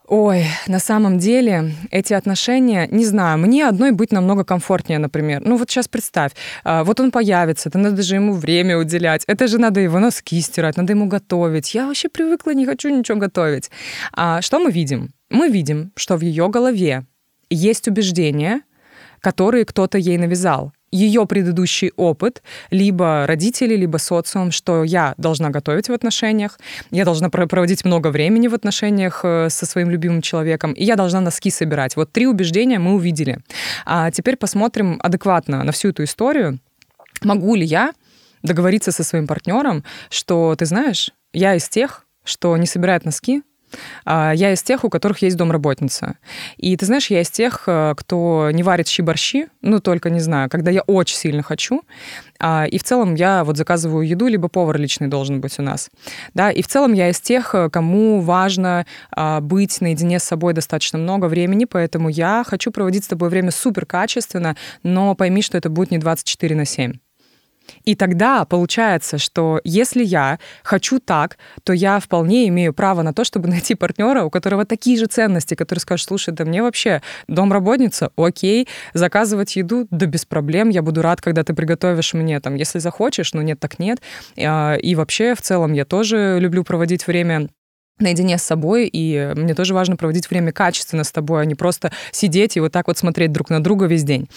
Ой, 0.07 0.45
на 0.67 0.79
самом 0.79 1.19
деле 1.19 1.71
эти 1.89 2.13
отношения, 2.13 2.85
не 2.91 3.05
знаю, 3.05 3.37
мне 3.39 3.65
одной 3.65 3.91
быть 3.91 4.11
намного 4.11 4.43
комфортнее, 4.43 4.99
например. 4.99 5.41
Ну 5.45 5.55
вот 5.55 5.69
сейчас 5.69 5.87
представь, 5.87 6.31
а, 6.65 6.83
вот 6.83 6.99
он 6.99 7.11
появится, 7.11 7.69
это 7.69 7.79
надо 7.79 8.01
же 8.01 8.15
ему 8.15 8.33
время 8.33 8.77
уделять, 8.77 9.23
это 9.27 9.47
же 9.47 9.57
надо 9.57 9.79
его 9.79 9.99
носки 9.99 10.41
стирать, 10.41 10.77
надо 10.77 10.91
ему 10.91 11.05
готовить. 11.05 11.73
Я 11.73 11.87
вообще 11.87 12.09
привыкла, 12.09 12.53
не 12.53 12.65
хочу 12.65 12.89
ничего 12.89 13.19
готовить. 13.19 13.71
А 14.11 14.41
что 14.41 14.59
мы 14.59 14.69
видим? 14.71 15.11
Мы 15.31 15.49
видим, 15.49 15.91
что 15.95 16.17
в 16.17 16.21
ее 16.21 16.49
голове 16.49 17.05
есть 17.49 17.87
убеждения, 17.87 18.61
которые 19.21 19.65
кто-то 19.65 19.97
ей 19.97 20.17
навязал 20.17 20.73
ее 20.91 21.25
предыдущий 21.25 21.91
опыт, 21.95 22.43
либо 22.69 23.25
родители, 23.25 23.75
либо 23.75 23.97
социум, 23.97 24.51
что 24.51 24.83
я 24.83 25.13
должна 25.17 25.49
готовить 25.49 25.87
в 25.87 25.93
отношениях, 25.93 26.59
я 26.91 27.05
должна 27.05 27.29
проводить 27.29 27.85
много 27.85 28.09
времени 28.09 28.47
в 28.47 28.53
отношениях 28.53 29.21
э, 29.23 29.47
со 29.49 29.65
своим 29.65 29.89
любимым 29.89 30.21
человеком, 30.21 30.73
и 30.73 30.83
я 30.83 30.95
должна 30.95 31.21
носки 31.21 31.49
собирать. 31.49 31.95
Вот 31.95 32.11
три 32.11 32.27
убеждения 32.27 32.77
мы 32.77 32.93
увидели. 32.93 33.39
А 33.85 34.11
теперь 34.11 34.35
посмотрим 34.35 34.99
адекватно 35.01 35.63
на 35.63 35.71
всю 35.71 35.89
эту 35.89 36.03
историю. 36.03 36.59
Могу 37.23 37.55
ли 37.55 37.65
я 37.65 37.93
договориться 38.43 38.91
со 38.91 39.03
своим 39.03 39.27
партнером, 39.27 39.83
что, 40.09 40.55
ты 40.57 40.65
знаешь, 40.65 41.11
я 41.31 41.55
из 41.55 41.69
тех, 41.69 42.05
что 42.23 42.57
не 42.57 42.65
собирает 42.65 43.05
носки, 43.05 43.43
я 44.05 44.53
из 44.53 44.63
тех, 44.63 44.83
у 44.83 44.89
которых 44.89 45.21
есть 45.21 45.37
домработница. 45.37 46.17
И 46.57 46.75
ты 46.77 46.85
знаешь, 46.85 47.07
я 47.07 47.21
из 47.21 47.29
тех, 47.29 47.63
э, 47.67 47.93
кто 47.97 48.49
не 48.51 48.63
варит 48.63 48.87
щи-борщи, 48.87 49.47
ну, 49.61 49.79
только, 49.79 50.09
не 50.09 50.19
знаю, 50.19 50.49
когда 50.49 50.71
я 50.71 50.81
очень 50.81 51.17
сильно 51.17 51.43
хочу. 51.43 51.81
А, 52.39 52.65
и 52.65 52.77
в 52.77 52.83
целом 52.83 53.15
я 53.15 53.43
вот 53.43 53.57
заказываю 53.57 54.07
еду, 54.07 54.27
либо 54.27 54.47
повар 54.47 54.77
личный 54.77 55.07
должен 55.07 55.41
быть 55.41 55.59
у 55.59 55.61
нас. 55.61 55.89
Да, 56.33 56.51
и 56.51 56.61
в 56.61 56.67
целом 56.67 56.93
я 56.93 57.09
из 57.09 57.19
тех, 57.21 57.53
э, 57.55 57.69
кому 57.69 58.21
важно 58.21 58.85
а, 59.11 59.41
быть 59.41 59.79
наедине 59.81 60.19
с 60.19 60.23
собой 60.23 60.53
достаточно 60.53 60.97
много 60.99 61.25
времени, 61.25 61.65
поэтому 61.65 62.09
я 62.09 62.43
хочу 62.47 62.71
проводить 62.71 63.05
с 63.05 63.07
тобой 63.07 63.29
время 63.29 63.51
супер 63.51 63.85
качественно, 63.85 64.55
но 64.83 65.15
пойми, 65.15 65.41
что 65.41 65.57
это 65.57 65.69
будет 65.69 65.91
не 65.91 65.97
24 65.97 66.55
на 66.55 66.65
7. 66.65 66.93
И 67.83 67.95
тогда 67.95 68.45
получается, 68.45 69.17
что 69.17 69.59
если 69.63 70.03
я 70.03 70.39
хочу 70.63 70.99
так, 70.99 71.37
то 71.63 71.73
я 71.73 71.99
вполне 71.99 72.47
имею 72.47 72.73
право 72.73 73.01
на 73.01 73.13
то, 73.13 73.23
чтобы 73.23 73.47
найти 73.49 73.75
партнера, 73.75 74.23
у 74.23 74.29
которого 74.29 74.65
такие 74.65 74.97
же 74.97 75.05
ценности, 75.05 75.55
который 75.55 75.79
скажет, 75.79 76.07
слушай, 76.07 76.33
да 76.33 76.45
мне 76.45 76.61
вообще 76.61 77.01
домработница, 77.27 78.11
окей, 78.15 78.67
заказывать 78.93 79.55
еду, 79.55 79.87
да 79.91 80.05
без 80.05 80.25
проблем, 80.25 80.69
я 80.69 80.81
буду 80.81 81.01
рад, 81.01 81.21
когда 81.21 81.43
ты 81.43 81.53
приготовишь 81.53 82.13
мне 82.13 82.39
там, 82.39 82.55
если 82.55 82.79
захочешь, 82.79 83.33
но 83.33 83.41
нет, 83.41 83.59
так 83.59 83.79
нет. 83.79 83.99
А, 84.37 84.75
и 84.75 84.95
вообще 84.95 85.35
в 85.35 85.41
целом 85.41 85.73
я 85.73 85.85
тоже 85.85 86.37
люблю 86.39 86.63
проводить 86.63 87.07
время 87.07 87.49
наедине 88.01 88.37
с 88.37 88.43
собой, 88.43 88.89
и 88.91 89.31
мне 89.35 89.53
тоже 89.53 89.73
важно 89.73 89.95
проводить 89.95 90.29
время 90.29 90.51
качественно 90.51 91.03
с 91.03 91.11
тобой, 91.11 91.41
а 91.41 91.45
не 91.45 91.55
просто 91.55 91.91
сидеть 92.11 92.57
и 92.57 92.59
вот 92.59 92.71
так 92.71 92.87
вот 92.87 92.97
смотреть 92.97 93.31
друг 93.31 93.49
на 93.49 93.63
друга 93.63 93.85
весь 93.85 94.03
день. 94.03 94.27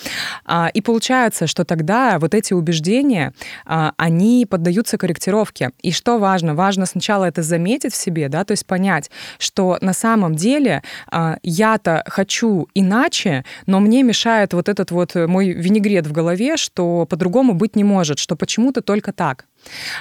А, 0.44 0.70
и 0.72 0.80
получается, 0.80 1.46
что 1.46 1.64
тогда 1.64 2.18
вот 2.18 2.34
эти 2.34 2.52
убеждения, 2.52 3.32
а, 3.64 3.92
они 3.96 4.46
поддаются 4.48 4.98
корректировке. 4.98 5.70
И 5.82 5.92
что 5.92 6.18
важно? 6.18 6.54
Важно 6.54 6.86
сначала 6.86 7.24
это 7.24 7.42
заметить 7.42 7.92
в 7.92 7.96
себе, 7.96 8.28
да, 8.28 8.44
то 8.44 8.52
есть 8.52 8.66
понять, 8.66 9.10
что 9.38 9.78
на 9.80 9.92
самом 9.92 10.34
деле 10.34 10.82
а, 11.10 11.38
я-то 11.42 12.04
хочу 12.06 12.68
иначе, 12.74 13.44
но 13.66 13.80
мне 13.80 14.02
мешает 14.02 14.52
вот 14.54 14.68
этот 14.68 14.90
вот 14.90 15.14
мой 15.14 15.50
винегрет 15.50 16.06
в 16.06 16.12
голове, 16.12 16.56
что 16.56 17.06
по-другому 17.06 17.54
быть 17.54 17.76
не 17.76 17.84
может, 17.84 18.18
что 18.18 18.36
почему-то 18.36 18.82
только 18.82 19.12
так. 19.12 19.46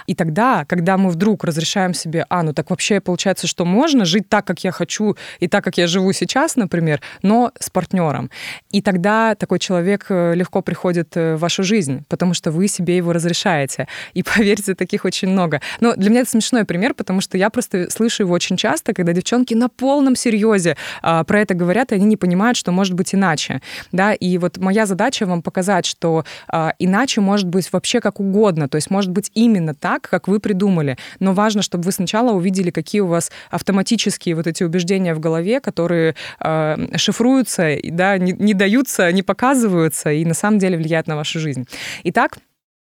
И 0.07 0.15
тогда, 0.15 0.65
когда 0.65 0.97
мы 0.97 1.09
вдруг 1.09 1.43
разрешаем 1.43 1.93
себе, 1.93 2.25
а, 2.29 2.43
ну 2.43 2.53
так 2.53 2.69
вообще 2.69 2.99
получается, 2.99 3.47
что 3.47 3.65
можно 3.65 4.05
жить 4.05 4.29
так, 4.29 4.45
как 4.45 4.63
я 4.63 4.71
хочу, 4.71 5.15
и 5.39 5.47
так, 5.47 5.63
как 5.63 5.77
я 5.77 5.87
живу 5.87 6.13
сейчас, 6.13 6.55
например, 6.55 7.01
но 7.21 7.51
с 7.59 7.69
партнером. 7.69 8.29
И 8.71 8.81
тогда 8.81 9.35
такой 9.35 9.59
человек 9.59 10.05
э, 10.09 10.33
легко 10.35 10.61
приходит 10.61 11.15
э, 11.15 11.35
в 11.35 11.39
вашу 11.39 11.63
жизнь, 11.63 12.03
потому 12.09 12.33
что 12.33 12.51
вы 12.51 12.67
себе 12.67 12.97
его 12.97 13.13
разрешаете. 13.13 13.87
И 14.13 14.23
поверьте, 14.35 14.75
таких 14.75 15.05
очень 15.05 15.29
много. 15.29 15.61
Но 15.79 15.95
для 15.95 16.09
меня 16.09 16.21
это 16.21 16.31
смешной 16.31 16.65
пример, 16.65 16.93
потому 16.93 17.21
что 17.21 17.37
я 17.37 17.49
просто 17.49 17.89
слышу 17.89 18.23
его 18.23 18.33
очень 18.33 18.57
часто, 18.57 18.93
когда 18.93 19.13
девчонки 19.13 19.53
на 19.53 19.69
полном 19.69 20.15
серьезе 20.15 20.75
а, 21.01 21.23
про 21.23 21.41
это 21.41 21.53
говорят, 21.53 21.91
и 21.91 21.95
они 21.95 22.05
не 22.05 22.17
понимают, 22.17 22.57
что 22.57 22.71
может 22.71 22.93
быть 22.93 23.13
иначе. 23.15 23.61
Да? 23.91 24.13
И 24.13 24.37
вот 24.37 24.57
моя 24.57 24.85
задача 24.85 25.25
вам 25.25 25.41
показать, 25.41 25.85
что 25.85 26.25
а, 26.47 26.73
иначе 26.79 27.21
может 27.21 27.47
быть 27.47 27.71
вообще 27.71 28.01
как 28.01 28.19
угодно. 28.19 28.67
То 28.67 28.75
есть 28.75 28.89
может 28.89 29.11
быть 29.11 29.31
именно 29.33 29.52
именно 29.53 29.73
так, 29.73 30.01
как 30.01 30.27
вы 30.27 30.39
придумали. 30.39 30.97
Но 31.19 31.33
важно, 31.33 31.61
чтобы 31.61 31.83
вы 31.83 31.91
сначала 31.91 32.31
увидели, 32.31 32.71
какие 32.71 33.01
у 33.01 33.07
вас 33.07 33.31
автоматические 33.51 34.35
вот 34.35 34.47
эти 34.47 34.63
убеждения 34.63 35.13
в 35.13 35.19
голове, 35.19 35.59
которые 35.59 36.15
э, 36.39 36.97
шифруются, 36.97 37.77
да, 37.83 38.17
не, 38.17 38.33
не 38.33 38.53
даются, 38.53 39.11
не 39.11 39.23
показываются 39.23 40.11
и 40.11 40.25
на 40.25 40.33
самом 40.33 40.59
деле 40.59 40.77
влияют 40.77 41.07
на 41.07 41.15
вашу 41.15 41.39
жизнь. 41.39 41.67
Итак, 42.03 42.39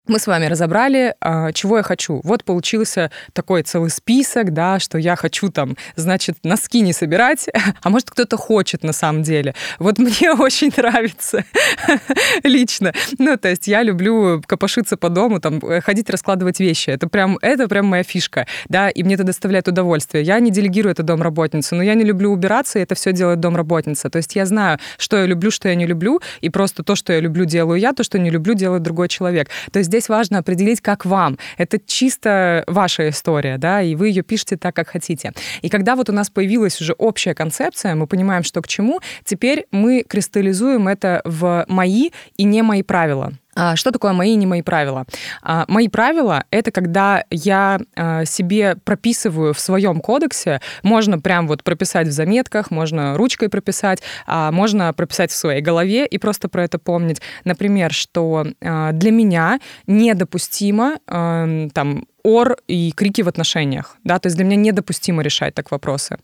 мы 0.09 0.19
с 0.19 0.27
вами 0.27 0.47
разобрали, 0.47 1.15
а, 1.21 1.53
чего 1.53 1.79
я 1.79 1.83
хочу. 1.83 2.21
Вот 2.25 2.45
получился 2.45 3.11
такой 3.33 3.63
целый 3.63 3.91
список, 3.91 4.53
да, 4.53 4.79
что 4.79 4.99
я 4.99 5.17
хочу 5.17 5.51
там, 5.51 5.77
значит, 5.97 6.37
носки 6.45 6.81
не 6.81 6.93
собирать, 6.93 7.49
а 7.83 7.91
может 7.91 8.11
кто-то 8.11 8.37
хочет 8.37 8.83
на 8.83 8.93
самом 8.93 9.23
деле. 9.23 9.55
Вот 9.79 9.99
мне 9.99 10.33
очень 10.33 10.73
нравится 10.77 11.45
лично. 12.43 12.93
Ну, 13.19 13.37
то 13.37 13.49
есть 13.49 13.67
я 13.67 13.83
люблю 13.83 14.43
копошиться 14.47 14.97
по 14.97 15.09
дому, 15.09 15.41
там, 15.41 15.59
э, 15.59 15.81
ходить 15.81 16.11
раскладывать 16.11 16.61
вещи. 16.61 16.91
Это 16.91 17.09
прям, 17.09 17.39
это 17.43 17.69
прям 17.69 17.87
моя 17.87 18.03
фишка, 18.03 18.47
да, 18.69 18.89
и 18.89 19.03
мне 19.03 19.15
это 19.15 19.25
доставляет 19.25 19.69
удовольствие. 19.69 20.23
Я 20.25 20.39
не 20.41 20.51
делегирую 20.51 20.93
это 20.93 21.03
домработницу, 21.03 21.75
но 21.77 21.83
я 21.83 21.95
не 21.95 22.05
люблю 22.05 22.33
убираться, 22.33 22.79
и 22.79 22.83
это 22.83 22.95
все 22.95 23.13
делает 23.13 23.41
домработница. 23.41 24.11
То 24.11 24.19
есть 24.19 24.37
я 24.37 24.47
знаю, 24.47 24.79
что 24.99 25.17
я 25.17 25.27
люблю, 25.27 25.51
что 25.51 25.69
я 25.69 25.75
не 25.75 25.87
люблю, 25.87 26.21
и 26.41 26.51
просто 26.51 26.83
то, 26.83 26.95
что 26.95 27.13
я 27.13 27.21
люблю, 27.21 27.45
делаю 27.45 27.81
я, 27.81 27.93
то, 27.93 28.05
что 28.05 28.19
не 28.19 28.31
люблю, 28.31 28.55
делает 28.55 28.83
другой 28.83 29.09
человек. 29.09 29.49
То 29.73 29.79
есть 29.79 29.91
здесь 29.97 30.09
важно 30.09 30.39
определить, 30.39 30.81
как 30.81 31.05
вам. 31.05 31.39
Это 31.57 31.79
чисто 31.79 32.65
ваша 32.67 33.09
история, 33.09 33.59
да, 33.59 33.83
и 33.83 33.95
вы 33.95 34.09
ее 34.09 34.23
пишете 34.23 34.57
так, 34.57 34.75
как 34.77 34.89
хотите. 34.89 35.33
И 35.63 35.69
когда 35.69 35.97
вот 35.97 36.09
у 36.11 36.13
нас 36.13 36.31
появилась 36.31 36.81
уже 36.81 36.93
общая 36.93 37.35
концепция, 37.35 37.95
мы 37.95 38.07
понимаем, 38.07 38.43
что 38.43 38.61
к 38.63 38.69
чему, 38.69 39.01
теперь 39.25 39.67
мы 39.71 40.05
кристаллизуем 40.07 40.89
это 40.89 41.23
в 41.25 41.65
мои 41.69 42.11
и 42.37 42.45
не 42.45 42.63
мои 42.63 42.83
правила. 42.83 43.33
А, 43.57 43.75
что 43.75 43.91
такое 43.91 44.13
мои 44.13 44.33
и 44.33 44.37
не 44.37 44.47
мои 44.47 44.63
правила? 44.63 45.07
А, 45.43 45.65
мои 45.69 45.89
правила— 45.89 46.45
это 46.51 46.71
когда 46.71 47.25
я 47.31 47.81
а, 47.97 48.25
себе 48.25 48.77
прописываю 48.85 49.55
в 49.55 49.61
своем 49.61 50.01
кодексе, 50.01 50.61
можно 50.83 51.19
прям 51.19 51.49
вот 51.49 51.65
прописать 51.65 52.09
в 52.09 52.13
заметках, 52.13 52.71
можно 52.71 53.17
ручкой 53.17 53.49
прописать, 53.49 54.03
можно 54.27 54.93
прописать 54.93 55.31
в 55.31 55.35
своей 55.35 55.63
голове 55.63 56.07
и 56.07 56.19
просто 56.19 56.49
про 56.49 56.65
это 56.65 56.79
помнить. 56.79 57.23
Например, 57.45 57.93
что 57.93 58.47
для 58.61 59.11
меня 59.11 59.61
недопустимо 59.87 60.99
там 61.07 62.05
ор 62.27 62.57
и 62.67 62.93
крики 62.93 63.23
в 63.23 63.29
отношениях, 63.29 63.97
да, 64.05 64.19
то 64.19 64.27
есть 64.27 64.37
для 64.37 64.45
меня 64.45 64.57
недопустимо 64.57 65.23
решать 65.23 65.55
так 65.55 65.71
вопросы. 65.71 66.19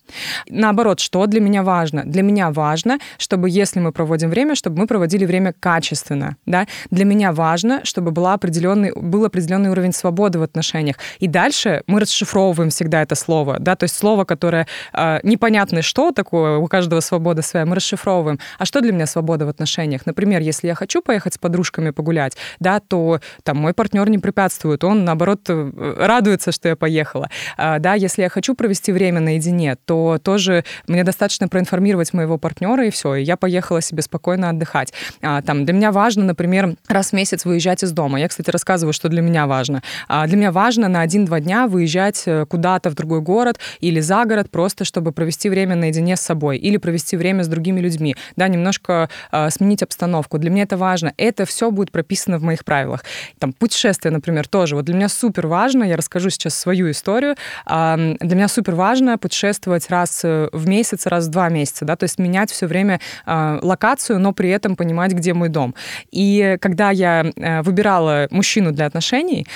Наоборот, 0.49 0.99
что 0.99 1.27
для 1.27 1.41
меня 1.41 1.62
важно? 1.62 2.03
Для 2.05 2.23
меня 2.23 2.51
важно, 2.51 2.99
чтобы 3.19 3.49
если 3.49 3.79
мы 3.79 3.93
проводим 3.93 4.31
время, 4.31 4.57
чтобы 4.57 4.81
мы 4.81 4.87
проводили 4.87 5.25
время 5.25 5.55
качественно, 5.59 6.37
да. 6.45 6.67
Для 6.91 7.05
меня 7.05 7.33
важно, 7.33 7.85
чтобы 7.85 8.11
была 8.11 8.35
определенный, 8.35 8.93
был 8.95 9.25
определенный 9.25 9.71
уровень 9.71 9.93
свободы 9.93 10.38
в 10.41 10.43
отношениях. 10.43 10.97
И 11.21 11.29
дальше 11.29 11.83
мы 11.87 12.01
расшифровываем 12.01 12.71
всегда 12.71 13.03
это 13.03 13.15
слово, 13.15 13.59
да, 13.61 13.77
то 13.77 13.85
есть 13.85 13.97
слово, 13.97 14.25
которое 14.25 14.67
э, 14.93 15.21
непонятно 15.23 15.83
что 15.83 16.11
такое, 16.11 16.59
у 16.59 16.67
каждого 16.67 17.01
свобода 17.01 17.43
своя, 17.43 17.65
мы 17.65 17.77
расшифровываем. 17.77 18.41
А 18.59 18.65
что 18.65 18.81
для 18.81 18.93
меня 18.93 19.07
свобода 19.07 19.47
в 19.47 19.49
отношениях? 19.49 20.07
Например, 20.07 20.41
если 20.41 20.67
я 20.67 20.75
хочу 20.75 21.01
поехать 21.01 21.35
с 21.35 21.38
подружками 21.38 21.91
погулять, 21.91 22.37
да, 22.61 22.81
то 22.81 23.21
там 23.45 23.59
мой 23.59 23.73
партнер 23.73 24.09
не 24.11 24.19
препятствует, 24.19 24.83
он 24.85 25.05
наоборот 25.05 25.41
э, 25.49 25.91
радуется, 25.96 26.52
что 26.52 26.68
я 26.68 26.76
поехала. 26.76 27.28
А, 27.57 27.78
да, 27.78 27.94
если 27.94 28.22
я 28.22 28.28
хочу 28.28 28.55
провести 28.55 28.92
время 28.92 29.20
наедине, 29.20 29.76
то 29.85 30.18
тоже 30.22 30.64
мне 30.87 31.05
достаточно 31.05 31.48
проинформировать 31.48 32.12
моего 32.12 32.38
партнера, 32.38 32.87
и 32.87 32.90
все, 32.90 33.14
и 33.14 33.22
я 33.22 33.37
поехала 33.37 33.81
себе 33.81 34.02
спокойно 34.02 34.50
отдыхать. 34.50 34.92
А, 35.22 35.42
там, 35.42 35.64
для 35.64 35.74
меня 35.74 35.92
важно, 35.92 36.24
например, 36.24 36.76
раз 36.88 37.11
в 37.11 37.12
месяц 37.12 37.44
выезжать 37.44 37.83
из 37.83 37.92
дома. 37.92 38.20
Я, 38.20 38.28
кстати, 38.28 38.50
рассказываю, 38.50 38.92
что 38.92 39.09
для 39.09 39.22
меня 39.22 39.46
важно. 39.46 39.83
А, 40.09 40.26
для 40.26 40.37
меня 40.37 40.52
важно 40.52 40.88
на 40.88 41.00
один-два 41.00 41.40
дня 41.40 41.66
выезжать 41.66 42.22
э, 42.26 42.46
куда-то 42.46 42.90
в 42.90 42.94
другой 42.94 43.20
город 43.20 43.59
или 43.81 44.00
за 44.00 44.24
город, 44.24 44.50
просто 44.50 44.85
чтобы 44.85 45.12
провести 45.12 45.48
время 45.48 45.76
наедине 45.76 46.16
с 46.16 46.20
собой 46.20 46.59
или 46.59 46.76
провести 46.76 47.16
время 47.16 47.44
с 47.44 47.48
другими 47.48 47.81
людьми, 47.81 48.16
да, 48.37 48.48
немножко 48.48 49.09
сменить 49.50 49.83
обстановку. 49.83 50.38
Для 50.38 50.50
меня 50.50 50.64
это 50.64 50.76
важно. 50.76 51.12
Это 51.16 51.44
все 51.44 51.70
будет 51.70 51.90
прописано 51.90 52.38
в 52.38 52.42
моих 52.42 52.64
правилах. 52.64 53.05
Там, 53.38 53.52
путешествие, 53.52 54.12
например, 54.12 54.48
тоже. 54.48 54.76
Вот 54.76 54.85
для 54.85 54.94
меня 54.94 55.09
супер 55.09 55.46
важно 55.46 55.72
важно, 55.73 55.85
я 55.85 55.97
расскажу 55.97 56.31
сейчас 56.31 56.55
свою 56.55 56.91
историю. 56.91 57.37
Для 57.67 58.37
меня 58.37 58.49
супер 58.49 58.75
важно 58.75 59.19
путешествовать 59.19 59.91
раз 59.91 60.21
э, 60.25 60.49
в 60.53 60.69
месяц, 60.69 61.07
раз 61.07 61.27
в 61.27 61.31
два 61.31 61.49
месяца, 61.49 61.85
да, 61.85 61.97
то 61.97 62.05
есть 62.05 62.19
менять 62.19 62.51
все 62.51 62.67
время 62.67 63.01
а, 63.25 63.59
локацию, 63.63 64.19
но 64.19 64.33
при 64.33 64.51
этом 64.51 64.77
понимать, 64.77 65.13
где 65.13 65.35
мой 65.35 65.49
дом. 65.49 65.75
И 66.11 66.59
когда 66.61 66.91
я 66.91 67.25
э, 67.25 67.63
выбирала 67.63 68.29
мужчину 68.31 68.73
для 68.73 68.87
отношений, 68.87 69.47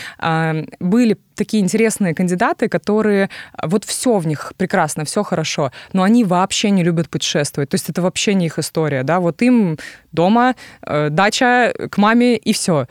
были 0.81 1.19
такие 1.37 1.63
интересные 1.63 2.15
кандидаты, 2.15 2.69
которые 2.69 3.29
вот 3.63 3.85
все 3.85 4.19
в 4.19 4.27
них 4.27 4.53
прекрасно, 4.57 5.05
все 5.05 5.23
хорошо, 5.23 5.71
но 5.93 6.03
они 6.03 6.25
вообще 6.25 6.71
не 6.71 6.83
любят 6.83 7.09
путешествовать. 7.09 7.69
То 7.69 7.75
есть 7.75 7.89
это 7.89 8.03
вообще 8.03 8.35
не 8.35 8.47
их 8.47 8.59
история, 8.59 9.03
да, 9.03 9.21
вот 9.21 9.43
им 9.43 9.79
дома, 10.13 10.55
э, 10.83 11.11
дача 11.11 11.73
к 11.91 11.99
маме 11.99 12.37
и 12.37 12.53
все. 12.53 12.87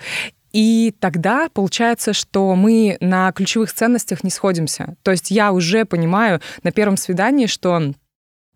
И 0.55 0.95
тогда 1.01 1.49
получается, 1.53 2.13
что 2.13 2.55
мы 2.55 2.95
на 3.01 3.29
ключевых 3.33 3.73
ценностях 3.73 4.23
не 4.23 4.29
сходимся. 4.29 4.95
То 5.03 5.11
есть 5.11 5.29
я 5.29 5.51
уже 5.51 5.83
понимаю 5.83 6.39
на 6.63 6.71
первом 6.71 6.95
свидании, 6.95 7.47
что 7.47 7.91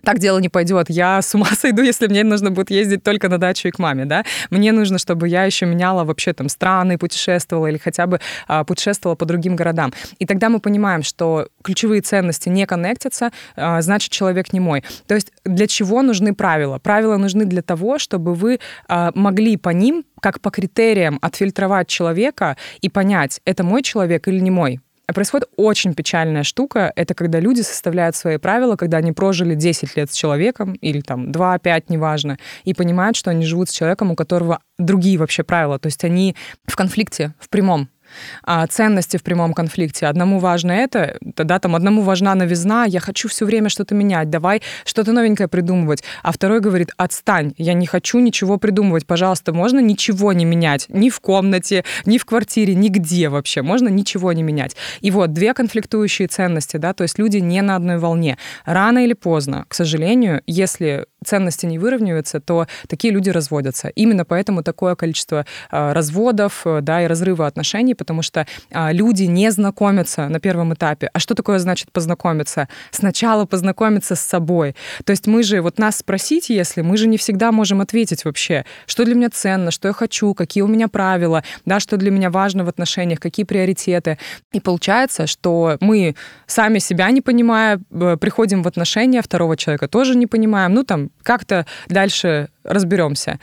так 0.04 0.20
дело 0.20 0.40
не 0.40 0.50
пойдет. 0.50 0.90
Я 0.90 1.22
с 1.22 1.36
ума 1.36 1.48
сойду, 1.54 1.82
если 1.82 2.08
мне 2.08 2.24
нужно 2.24 2.52
будет 2.52 2.72
ездить 2.72 3.04
только 3.04 3.30
на 3.30 3.38
дачу 3.38 3.68
и 3.68 3.72
к 3.72 3.80
маме, 3.80 4.06
да. 4.06 4.24
Мне 4.50 4.72
нужно, 4.72 4.98
чтобы 4.98 5.28
я 5.28 5.44
еще 5.44 5.66
меняла 5.66 6.04
вообще 6.04 6.34
там 6.34 6.50
страны, 6.50 6.98
путешествовала 6.98 7.68
или 7.68 7.78
хотя 7.78 8.08
бы 8.08 8.20
а, 8.48 8.64
путешествовала 8.64 9.16
по 9.16 9.26
другим 9.26 9.56
городам. 9.56 9.94
И 10.20 10.26
тогда 10.26 10.50
мы 10.50 10.60
понимаем, 10.60 11.04
что 11.04 11.48
ключевые 11.64 12.02
ценности 12.02 12.50
не 12.50 12.66
коннектятся, 12.66 13.32
а, 13.56 13.82
значит, 13.82 14.12
человек 14.12 14.54
не 14.54 14.60
мой. 14.60 14.84
То 15.08 15.16
есть 15.16 15.32
для 15.44 15.68
чего 15.68 16.02
нужны 16.02 16.34
правила? 16.34 16.80
Правила 16.80 17.18
нужны 17.18 17.46
для 17.46 17.62
того, 17.62 18.00
чтобы 18.00 18.34
вы 18.34 18.60
а, 18.88 19.12
могли 19.16 19.58
по 19.58 19.70
ним, 19.70 20.06
как 20.22 20.42
по 20.42 20.52
критериям, 20.52 21.20
отфильтровать 21.22 21.88
человека 21.88 22.58
и 22.82 22.90
понять, 22.90 23.42
это 23.46 23.64
мой 23.64 23.84
человек 23.84 24.28
или 24.28 24.40
не 24.40 24.52
мой. 24.52 24.80
Происходит 25.14 25.50
очень 25.56 25.94
печальная 25.94 26.44
штука. 26.44 26.92
Это 26.96 27.14
когда 27.14 27.40
люди 27.40 27.62
составляют 27.62 28.16
свои 28.16 28.38
правила, 28.38 28.76
когда 28.76 28.98
они 28.98 29.12
прожили 29.12 29.56
10 29.56 29.96
лет 29.98 30.12
с 30.12 30.16
человеком, 30.16 30.74
или 30.74 31.02
там 31.02 31.32
2-5, 31.32 31.86
неважно, 31.90 32.38
и 32.64 32.74
понимают, 32.74 33.16
что 33.16 33.32
они 33.32 33.46
живут 33.46 33.70
с 33.70 33.74
человеком, 33.74 34.12
у 34.12 34.16
которого 34.16 34.60
другие 34.78 35.18
вообще 35.18 35.44
правила. 35.44 35.80
То 35.80 35.88
есть 35.88 36.04
они 36.04 36.36
в 36.66 36.76
конфликте, 36.76 37.34
в 37.40 37.50
прямом 37.50 37.90
а, 38.44 38.66
ценности 38.68 39.18
в 39.18 39.24
прямом 39.24 39.54
конфликте. 39.54 40.08
Одному 40.08 40.40
важно 40.40 40.72
это, 40.72 41.18
тогда 41.36 41.60
там 41.60 41.76
одному 41.76 42.02
важна 42.02 42.36
новизна, 42.36 42.86
я 42.86 43.00
хочу 43.00 43.28
все 43.28 43.46
время 43.46 43.70
что-то 43.70 43.96
менять, 43.96 44.30
давай 44.30 44.62
что-то 44.86 45.12
новенькое 45.12 45.48
придумывать. 45.48 46.04
А 46.24 46.32
второй 46.32 46.60
говорит, 46.60 46.92
отстань, 46.98 47.54
я 47.58 47.74
не 47.74 47.88
хочу 47.88 48.20
ничего 48.20 48.58
придумывать, 48.58 49.06
пожалуйста, 49.06 49.54
можно 49.54 49.80
ничего 49.80 50.34
не 50.34 50.46
менять, 50.46 50.86
ни 50.90 51.10
в 51.10 51.20
комнате, 51.20 51.84
ни 52.06 52.18
в 52.18 52.26
квартире, 52.26 52.76
нигде 52.76 53.30
вообще, 53.30 53.62
можно 53.62 53.90
ничего 53.90 54.34
не 54.34 54.44
менять. 54.44 54.76
И 55.02 55.12
вот 55.12 55.34
две 55.34 55.54
конфликтующие 55.54 56.28
ценности, 56.28 56.78
да, 56.78 56.94
то 56.94 57.04
есть 57.04 57.20
люди 57.20 57.38
не 57.38 57.62
на 57.62 57.76
одной 57.76 57.98
волне. 57.98 58.38
Рано 58.66 59.04
или 59.04 59.14
поздно, 59.14 59.66
к 59.68 59.74
сожалению, 59.74 60.42
если 60.48 61.06
ценности 61.26 61.66
не 61.66 61.80
выравниваются, 61.80 62.40
то 62.40 62.68
такие 62.88 63.14
люди 63.14 63.30
разводятся. 63.30 63.90
Именно 63.90 64.26
поэтому 64.26 64.64
такое 64.64 64.96
количество 64.96 65.46
э, 65.72 65.94
разводов, 65.94 66.62
э, 66.66 66.80
да, 66.82 67.04
и 67.04 67.08
разрыва 67.08 67.48
отношений, 67.48 67.94
потому 68.00 68.24
что 68.24 68.48
а, 68.72 68.92
люди 68.92 69.24
не 69.24 69.52
знакомятся 69.52 70.28
на 70.30 70.40
первом 70.40 70.74
этапе. 70.74 71.10
А 71.14 71.20
что 71.20 71.36
такое 71.36 71.60
значит 71.60 71.92
познакомиться? 71.92 72.68
Сначала 72.92 73.46
познакомиться 73.46 74.16
с 74.16 74.22
собой. 74.22 74.76
То 75.06 75.12
есть 75.12 75.28
мы 75.28 75.44
же, 75.44 75.62
вот 75.62 75.78
нас 75.78 75.98
спросить, 75.98 76.50
если, 76.50 76.82
мы 76.82 76.98
же 76.98 77.08
не 77.08 77.18
всегда 77.18 77.52
можем 77.52 77.82
ответить 77.82 78.26
вообще, 78.26 78.66
что 78.88 79.06
для 79.06 79.16
меня 79.16 79.30
ценно, 79.30 79.70
что 79.70 79.90
я 79.90 79.94
хочу, 79.94 80.34
какие 80.34 80.64
у 80.64 80.68
меня 80.68 80.88
правила, 80.88 81.44
да, 81.66 81.80
что 81.80 81.98
для 81.98 82.10
меня 82.10 82.30
важно 82.30 82.64
в 82.64 82.70
отношениях, 82.70 83.20
какие 83.20 83.46
приоритеты. 83.46 84.18
И 84.54 84.60
получается, 84.60 85.28
что 85.28 85.78
мы 85.82 86.16
сами 86.48 86.80
себя 86.80 87.12
не 87.12 87.22
понимая, 87.22 87.80
э, 87.92 88.18
приходим 88.20 88.64
в 88.64 88.68
отношения, 88.68 89.22
второго 89.22 89.58
человека 89.58 89.88
тоже 89.88 90.16
не 90.16 90.28
понимаем, 90.28 90.74
ну 90.74 90.84
там 90.84 91.10
как-то 91.24 91.66
дальше 91.90 92.50
разберемся. 92.70 93.40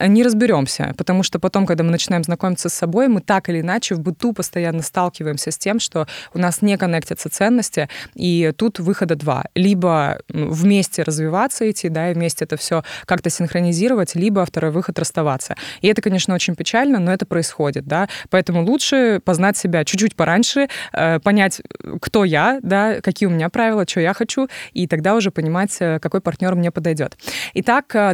Не 0.00 0.22
разберемся, 0.22 0.92
потому 0.98 1.22
что 1.22 1.38
потом, 1.38 1.64
когда 1.66 1.84
мы 1.84 1.90
начинаем 1.90 2.24
знакомиться 2.24 2.68
с 2.68 2.74
собой, 2.74 3.08
мы 3.08 3.20
так 3.20 3.48
или 3.48 3.60
иначе 3.60 3.94
в 3.94 4.00
быту 4.00 4.32
постоянно 4.32 4.82
сталкиваемся 4.82 5.50
с 5.50 5.56
тем, 5.56 5.80
что 5.80 6.06
у 6.34 6.38
нас 6.38 6.62
не 6.62 6.76
коннектятся 6.76 7.30
ценности, 7.30 7.88
и 8.14 8.52
тут 8.56 8.78
выхода 8.80 9.14
два. 9.14 9.44
Либо 9.54 10.18
вместе 10.28 11.02
развиваться 11.02 11.70
идти, 11.70 11.88
да, 11.88 12.10
и 12.10 12.14
вместе 12.14 12.44
это 12.44 12.56
все 12.56 12.82
как-то 13.04 13.30
синхронизировать, 13.30 14.14
либо 14.14 14.44
второй 14.44 14.72
выход 14.72 14.98
расставаться. 14.98 15.54
И 15.80 15.88
это, 15.88 16.02
конечно, 16.02 16.34
очень 16.34 16.56
печально, 16.56 16.98
но 16.98 17.12
это 17.12 17.24
происходит, 17.24 17.86
да, 17.86 18.08
поэтому 18.30 18.64
лучше 18.64 19.20
познать 19.24 19.56
себя 19.56 19.84
чуть-чуть 19.84 20.16
пораньше, 20.16 20.68
э, 20.92 21.20
понять, 21.20 21.62
кто 22.00 22.24
я, 22.24 22.58
да, 22.62 23.00
какие 23.00 23.28
у 23.28 23.30
меня 23.30 23.48
правила, 23.48 23.86
что 23.86 24.00
я 24.00 24.12
хочу, 24.12 24.48
и 24.72 24.86
тогда 24.88 25.14
уже 25.14 25.30
понимать, 25.30 25.76
э, 25.78 26.00
какой 26.00 26.20
партнер 26.20 26.54
мне 26.56 26.70
подойдет. 26.70 27.16
Итак, 27.54 27.94
э, 27.94 28.12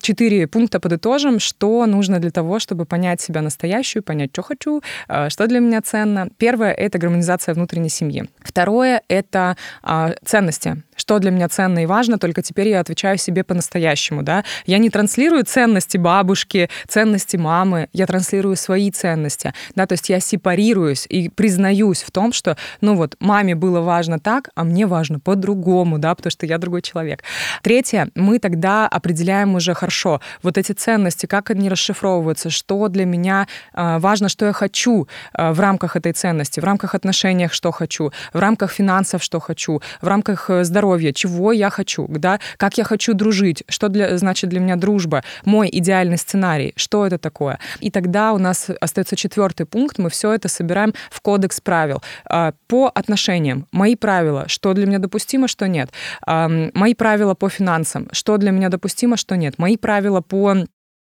четыре 0.00 0.46
пункта 0.46 0.80
подытожим, 0.80 1.38
что 1.38 1.86
нужно 1.86 2.18
для 2.18 2.30
того, 2.30 2.58
чтобы 2.58 2.84
понять 2.84 3.20
себя 3.20 3.42
настоящую, 3.42 4.02
понять, 4.02 4.30
что 4.32 4.42
хочу, 4.42 4.82
э, 5.08 5.30
что 5.30 5.46
для 5.46 5.60
меня 5.60 5.80
ценно. 5.82 6.28
Первое— 6.38 6.72
это 6.78 6.98
гармонизация 6.98 7.54
внутренней 7.54 7.88
семьи. 7.88 8.28
Второе— 8.40 9.02
это 9.08 9.56
а, 9.82 10.14
ценности 10.24 10.82
что 11.02 11.18
для 11.18 11.32
меня 11.32 11.48
ценно 11.48 11.82
и 11.82 11.86
важно, 11.86 12.16
только 12.16 12.42
теперь 12.42 12.68
я 12.68 12.78
отвечаю 12.78 13.18
себе 13.18 13.42
по-настоящему, 13.42 14.22
да. 14.22 14.44
Я 14.66 14.78
не 14.78 14.88
транслирую 14.88 15.44
ценности 15.44 15.96
бабушки, 15.96 16.70
ценности 16.86 17.36
мамы, 17.36 17.88
я 17.92 18.06
транслирую 18.06 18.54
свои 18.54 18.88
ценности, 18.92 19.52
да, 19.74 19.86
то 19.86 19.94
есть 19.94 20.08
я 20.10 20.20
сепарируюсь 20.20 21.06
и 21.08 21.28
признаюсь 21.28 22.04
в 22.04 22.12
том, 22.12 22.32
что, 22.32 22.56
ну 22.80 22.94
вот, 22.94 23.16
маме 23.18 23.56
было 23.56 23.80
важно 23.80 24.20
так, 24.20 24.50
а 24.54 24.62
мне 24.62 24.86
важно 24.86 25.18
по-другому, 25.18 25.98
да, 25.98 26.14
потому 26.14 26.30
что 26.30 26.46
я 26.46 26.58
другой 26.58 26.82
человек. 26.82 27.24
Третье, 27.62 28.08
мы 28.14 28.38
тогда 28.38 28.86
определяем 28.86 29.56
уже 29.56 29.74
хорошо 29.74 30.20
вот 30.40 30.56
эти 30.56 30.70
ценности, 30.70 31.26
как 31.26 31.50
они 31.50 31.68
расшифровываются, 31.68 32.48
что 32.50 32.86
для 32.86 33.06
меня 33.06 33.48
э, 33.74 33.98
важно, 33.98 34.28
что 34.28 34.46
я 34.46 34.52
хочу 34.52 35.08
э, 35.34 35.50
в 35.50 35.58
рамках 35.58 35.96
этой 35.96 36.12
ценности, 36.12 36.60
в 36.60 36.64
рамках 36.64 36.94
отношениях, 36.94 37.52
что 37.52 37.72
хочу, 37.72 38.12
в 38.32 38.38
рамках 38.38 38.70
финансов, 38.70 39.20
что 39.20 39.40
хочу, 39.40 39.82
в 40.00 40.06
рамках 40.06 40.48
э, 40.48 40.62
здоровья, 40.62 40.91
здоровья, 40.92 41.12
чего 41.12 41.52
я 41.52 41.70
хочу, 41.70 42.06
да, 42.08 42.38
как 42.56 42.78
я 42.78 42.84
хочу 42.84 43.14
дружить, 43.14 43.64
что 43.68 43.88
для, 43.88 44.18
значит 44.18 44.50
для 44.50 44.60
меня 44.60 44.76
дружба, 44.76 45.22
мой 45.44 45.68
идеальный 45.72 46.18
сценарий, 46.18 46.72
что 46.76 47.06
это 47.06 47.18
такое. 47.18 47.58
И 47.80 47.90
тогда 47.90 48.32
у 48.32 48.38
нас 48.38 48.70
остается 48.80 49.16
четвертый 49.16 49.64
пункт, 49.64 49.98
мы 49.98 50.10
все 50.10 50.32
это 50.32 50.48
собираем 50.48 50.92
в 51.10 51.20
кодекс 51.20 51.60
правил. 51.60 52.02
А, 52.26 52.52
по 52.68 52.90
отношениям, 52.94 53.66
мои 53.72 53.96
правила, 53.96 54.44
что 54.48 54.74
для 54.74 54.86
меня 54.86 54.98
допустимо, 54.98 55.48
что 55.48 55.66
нет. 55.66 55.90
Мои 56.26 56.94
правила 56.94 57.34
по 57.34 57.48
финансам, 57.48 58.08
что 58.12 58.36
для 58.36 58.50
меня 58.50 58.68
допустимо, 58.68 59.16
что 59.16 59.36
нет. 59.36 59.58
Мои 59.58 59.76
правила 59.76 60.20
по 60.20 60.54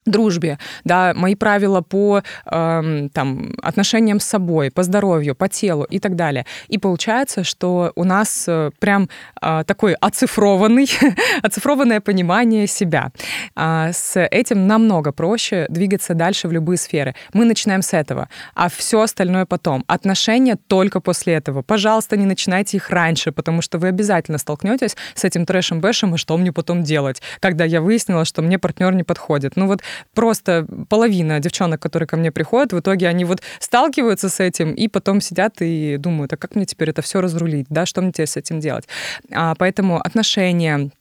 дружбе, 0.07 0.57
да, 0.83 1.13
мои 1.15 1.35
правила 1.35 1.81
по 1.81 2.23
э, 2.45 3.07
там, 3.13 3.53
отношениям 3.61 4.19
с 4.19 4.25
собой, 4.25 4.71
по 4.71 4.83
здоровью, 4.83 5.35
по 5.35 5.47
телу 5.47 5.83
и 5.83 5.99
так 5.99 6.15
далее. 6.15 6.45
И 6.67 6.77
получается, 6.77 7.43
что 7.43 7.91
у 7.95 8.03
нас 8.03 8.45
э, 8.47 8.71
прям 8.79 9.09
э, 9.41 9.63
такой 9.65 9.93
оцифрованный, 9.93 10.89
оцифрованное 11.43 12.01
понимание 12.01 12.67
себя. 12.67 13.11
Э, 13.55 13.91
с 13.93 14.19
этим 14.19 14.67
намного 14.67 15.11
проще 15.11 15.65
двигаться 15.69 16.13
дальше 16.13 16.47
в 16.47 16.51
любые 16.51 16.77
сферы. 16.77 17.15
Мы 17.33 17.45
начинаем 17.45 17.81
с 17.81 17.93
этого, 17.93 18.29
а 18.55 18.69
все 18.69 19.01
остальное 19.01 19.45
потом. 19.45 19.83
Отношения 19.87 20.55
только 20.67 20.99
после 20.99 21.33
этого. 21.33 21.61
Пожалуйста, 21.61 22.17
не 22.17 22.25
начинайте 22.25 22.77
их 22.77 22.89
раньше, 22.89 23.31
потому 23.31 23.61
что 23.61 23.77
вы 23.77 23.89
обязательно 23.89 24.37
столкнетесь 24.37 24.95
с 25.13 25.23
этим 25.23 25.45
трэшем-бэшем, 25.45 26.15
и 26.15 26.17
что 26.17 26.37
мне 26.37 26.51
потом 26.51 26.83
делать, 26.83 27.21
когда 27.39 27.65
я 27.65 27.81
выяснила, 27.81 28.25
что 28.25 28.41
мне 28.41 28.57
партнер 28.57 28.93
не 28.93 29.03
подходит. 29.03 29.55
Ну 29.55 29.67
вот 29.67 29.81
просто 30.13 30.65
половина 30.89 31.39
девчонок, 31.39 31.81
которые 31.81 32.07
ко 32.07 32.17
мне 32.17 32.31
приходят, 32.31 32.73
в 32.73 32.79
итоге 32.79 33.07
они 33.07 33.25
вот 33.25 33.41
сталкиваются 33.59 34.29
с 34.29 34.39
этим 34.39 34.73
и 34.73 34.87
потом 34.87 35.21
сидят 35.21 35.61
и 35.61 35.97
думают, 35.97 36.33
а 36.33 36.37
как 36.37 36.55
мне 36.55 36.65
теперь 36.65 36.89
это 36.89 37.01
все 37.01 37.21
разрулить, 37.21 37.67
да, 37.69 37.85
что 37.85 38.01
мне 38.01 38.11
теперь 38.11 38.27
с 38.27 38.37
этим 38.37 38.59
делать. 38.59 38.87
А, 39.31 39.55
поэтому 39.55 39.99
отношения 39.99 40.91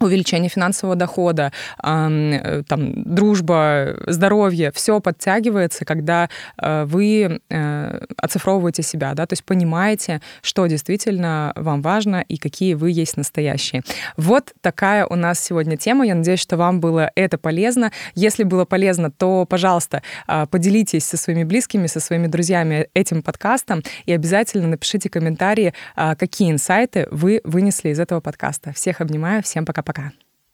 увеличение 0.00 0.48
финансового 0.48 0.96
дохода, 0.96 1.52
э, 1.82 2.62
там, 2.66 3.02
дружба, 3.04 3.96
здоровье, 4.06 4.72
все 4.72 5.00
подтягивается, 5.00 5.84
когда 5.84 6.28
э, 6.58 6.84
вы 6.84 7.40
э, 7.48 8.00
оцифровываете 8.16 8.82
себя, 8.82 9.14
да, 9.14 9.26
то 9.26 9.34
есть 9.34 9.44
понимаете, 9.44 10.20
что 10.42 10.66
действительно 10.66 11.52
вам 11.54 11.82
важно 11.82 12.24
и 12.28 12.38
какие 12.38 12.74
вы 12.74 12.90
есть 12.90 13.16
настоящие. 13.16 13.82
Вот 14.16 14.52
такая 14.60 15.06
у 15.06 15.16
нас 15.16 15.40
сегодня 15.40 15.76
тема. 15.76 16.06
Я 16.06 16.14
надеюсь, 16.14 16.40
что 16.40 16.56
вам 16.56 16.80
было 16.80 17.10
это 17.14 17.36
полезно. 17.36 17.92
Если 18.14 18.44
было 18.44 18.64
полезно, 18.64 19.10
то, 19.10 19.44
пожалуйста, 19.44 20.02
поделитесь 20.50 21.04
со 21.04 21.16
своими 21.16 21.44
близкими, 21.44 21.86
со 21.86 22.00
своими 22.00 22.26
друзьями 22.26 22.88
этим 22.94 23.22
подкастом 23.22 23.82
и 24.06 24.12
обязательно 24.12 24.68
напишите 24.68 25.10
комментарии, 25.10 25.74
какие 25.94 26.50
инсайты 26.50 27.06
вы 27.10 27.40
вынесли 27.44 27.90
из 27.90 28.00
этого 28.00 28.20
подкаста. 28.20 28.72
Всех 28.72 29.00
обнимаю, 29.00 29.42
всем 29.42 29.66
пока-пока. 29.66 29.89
Пока. 29.92 30.19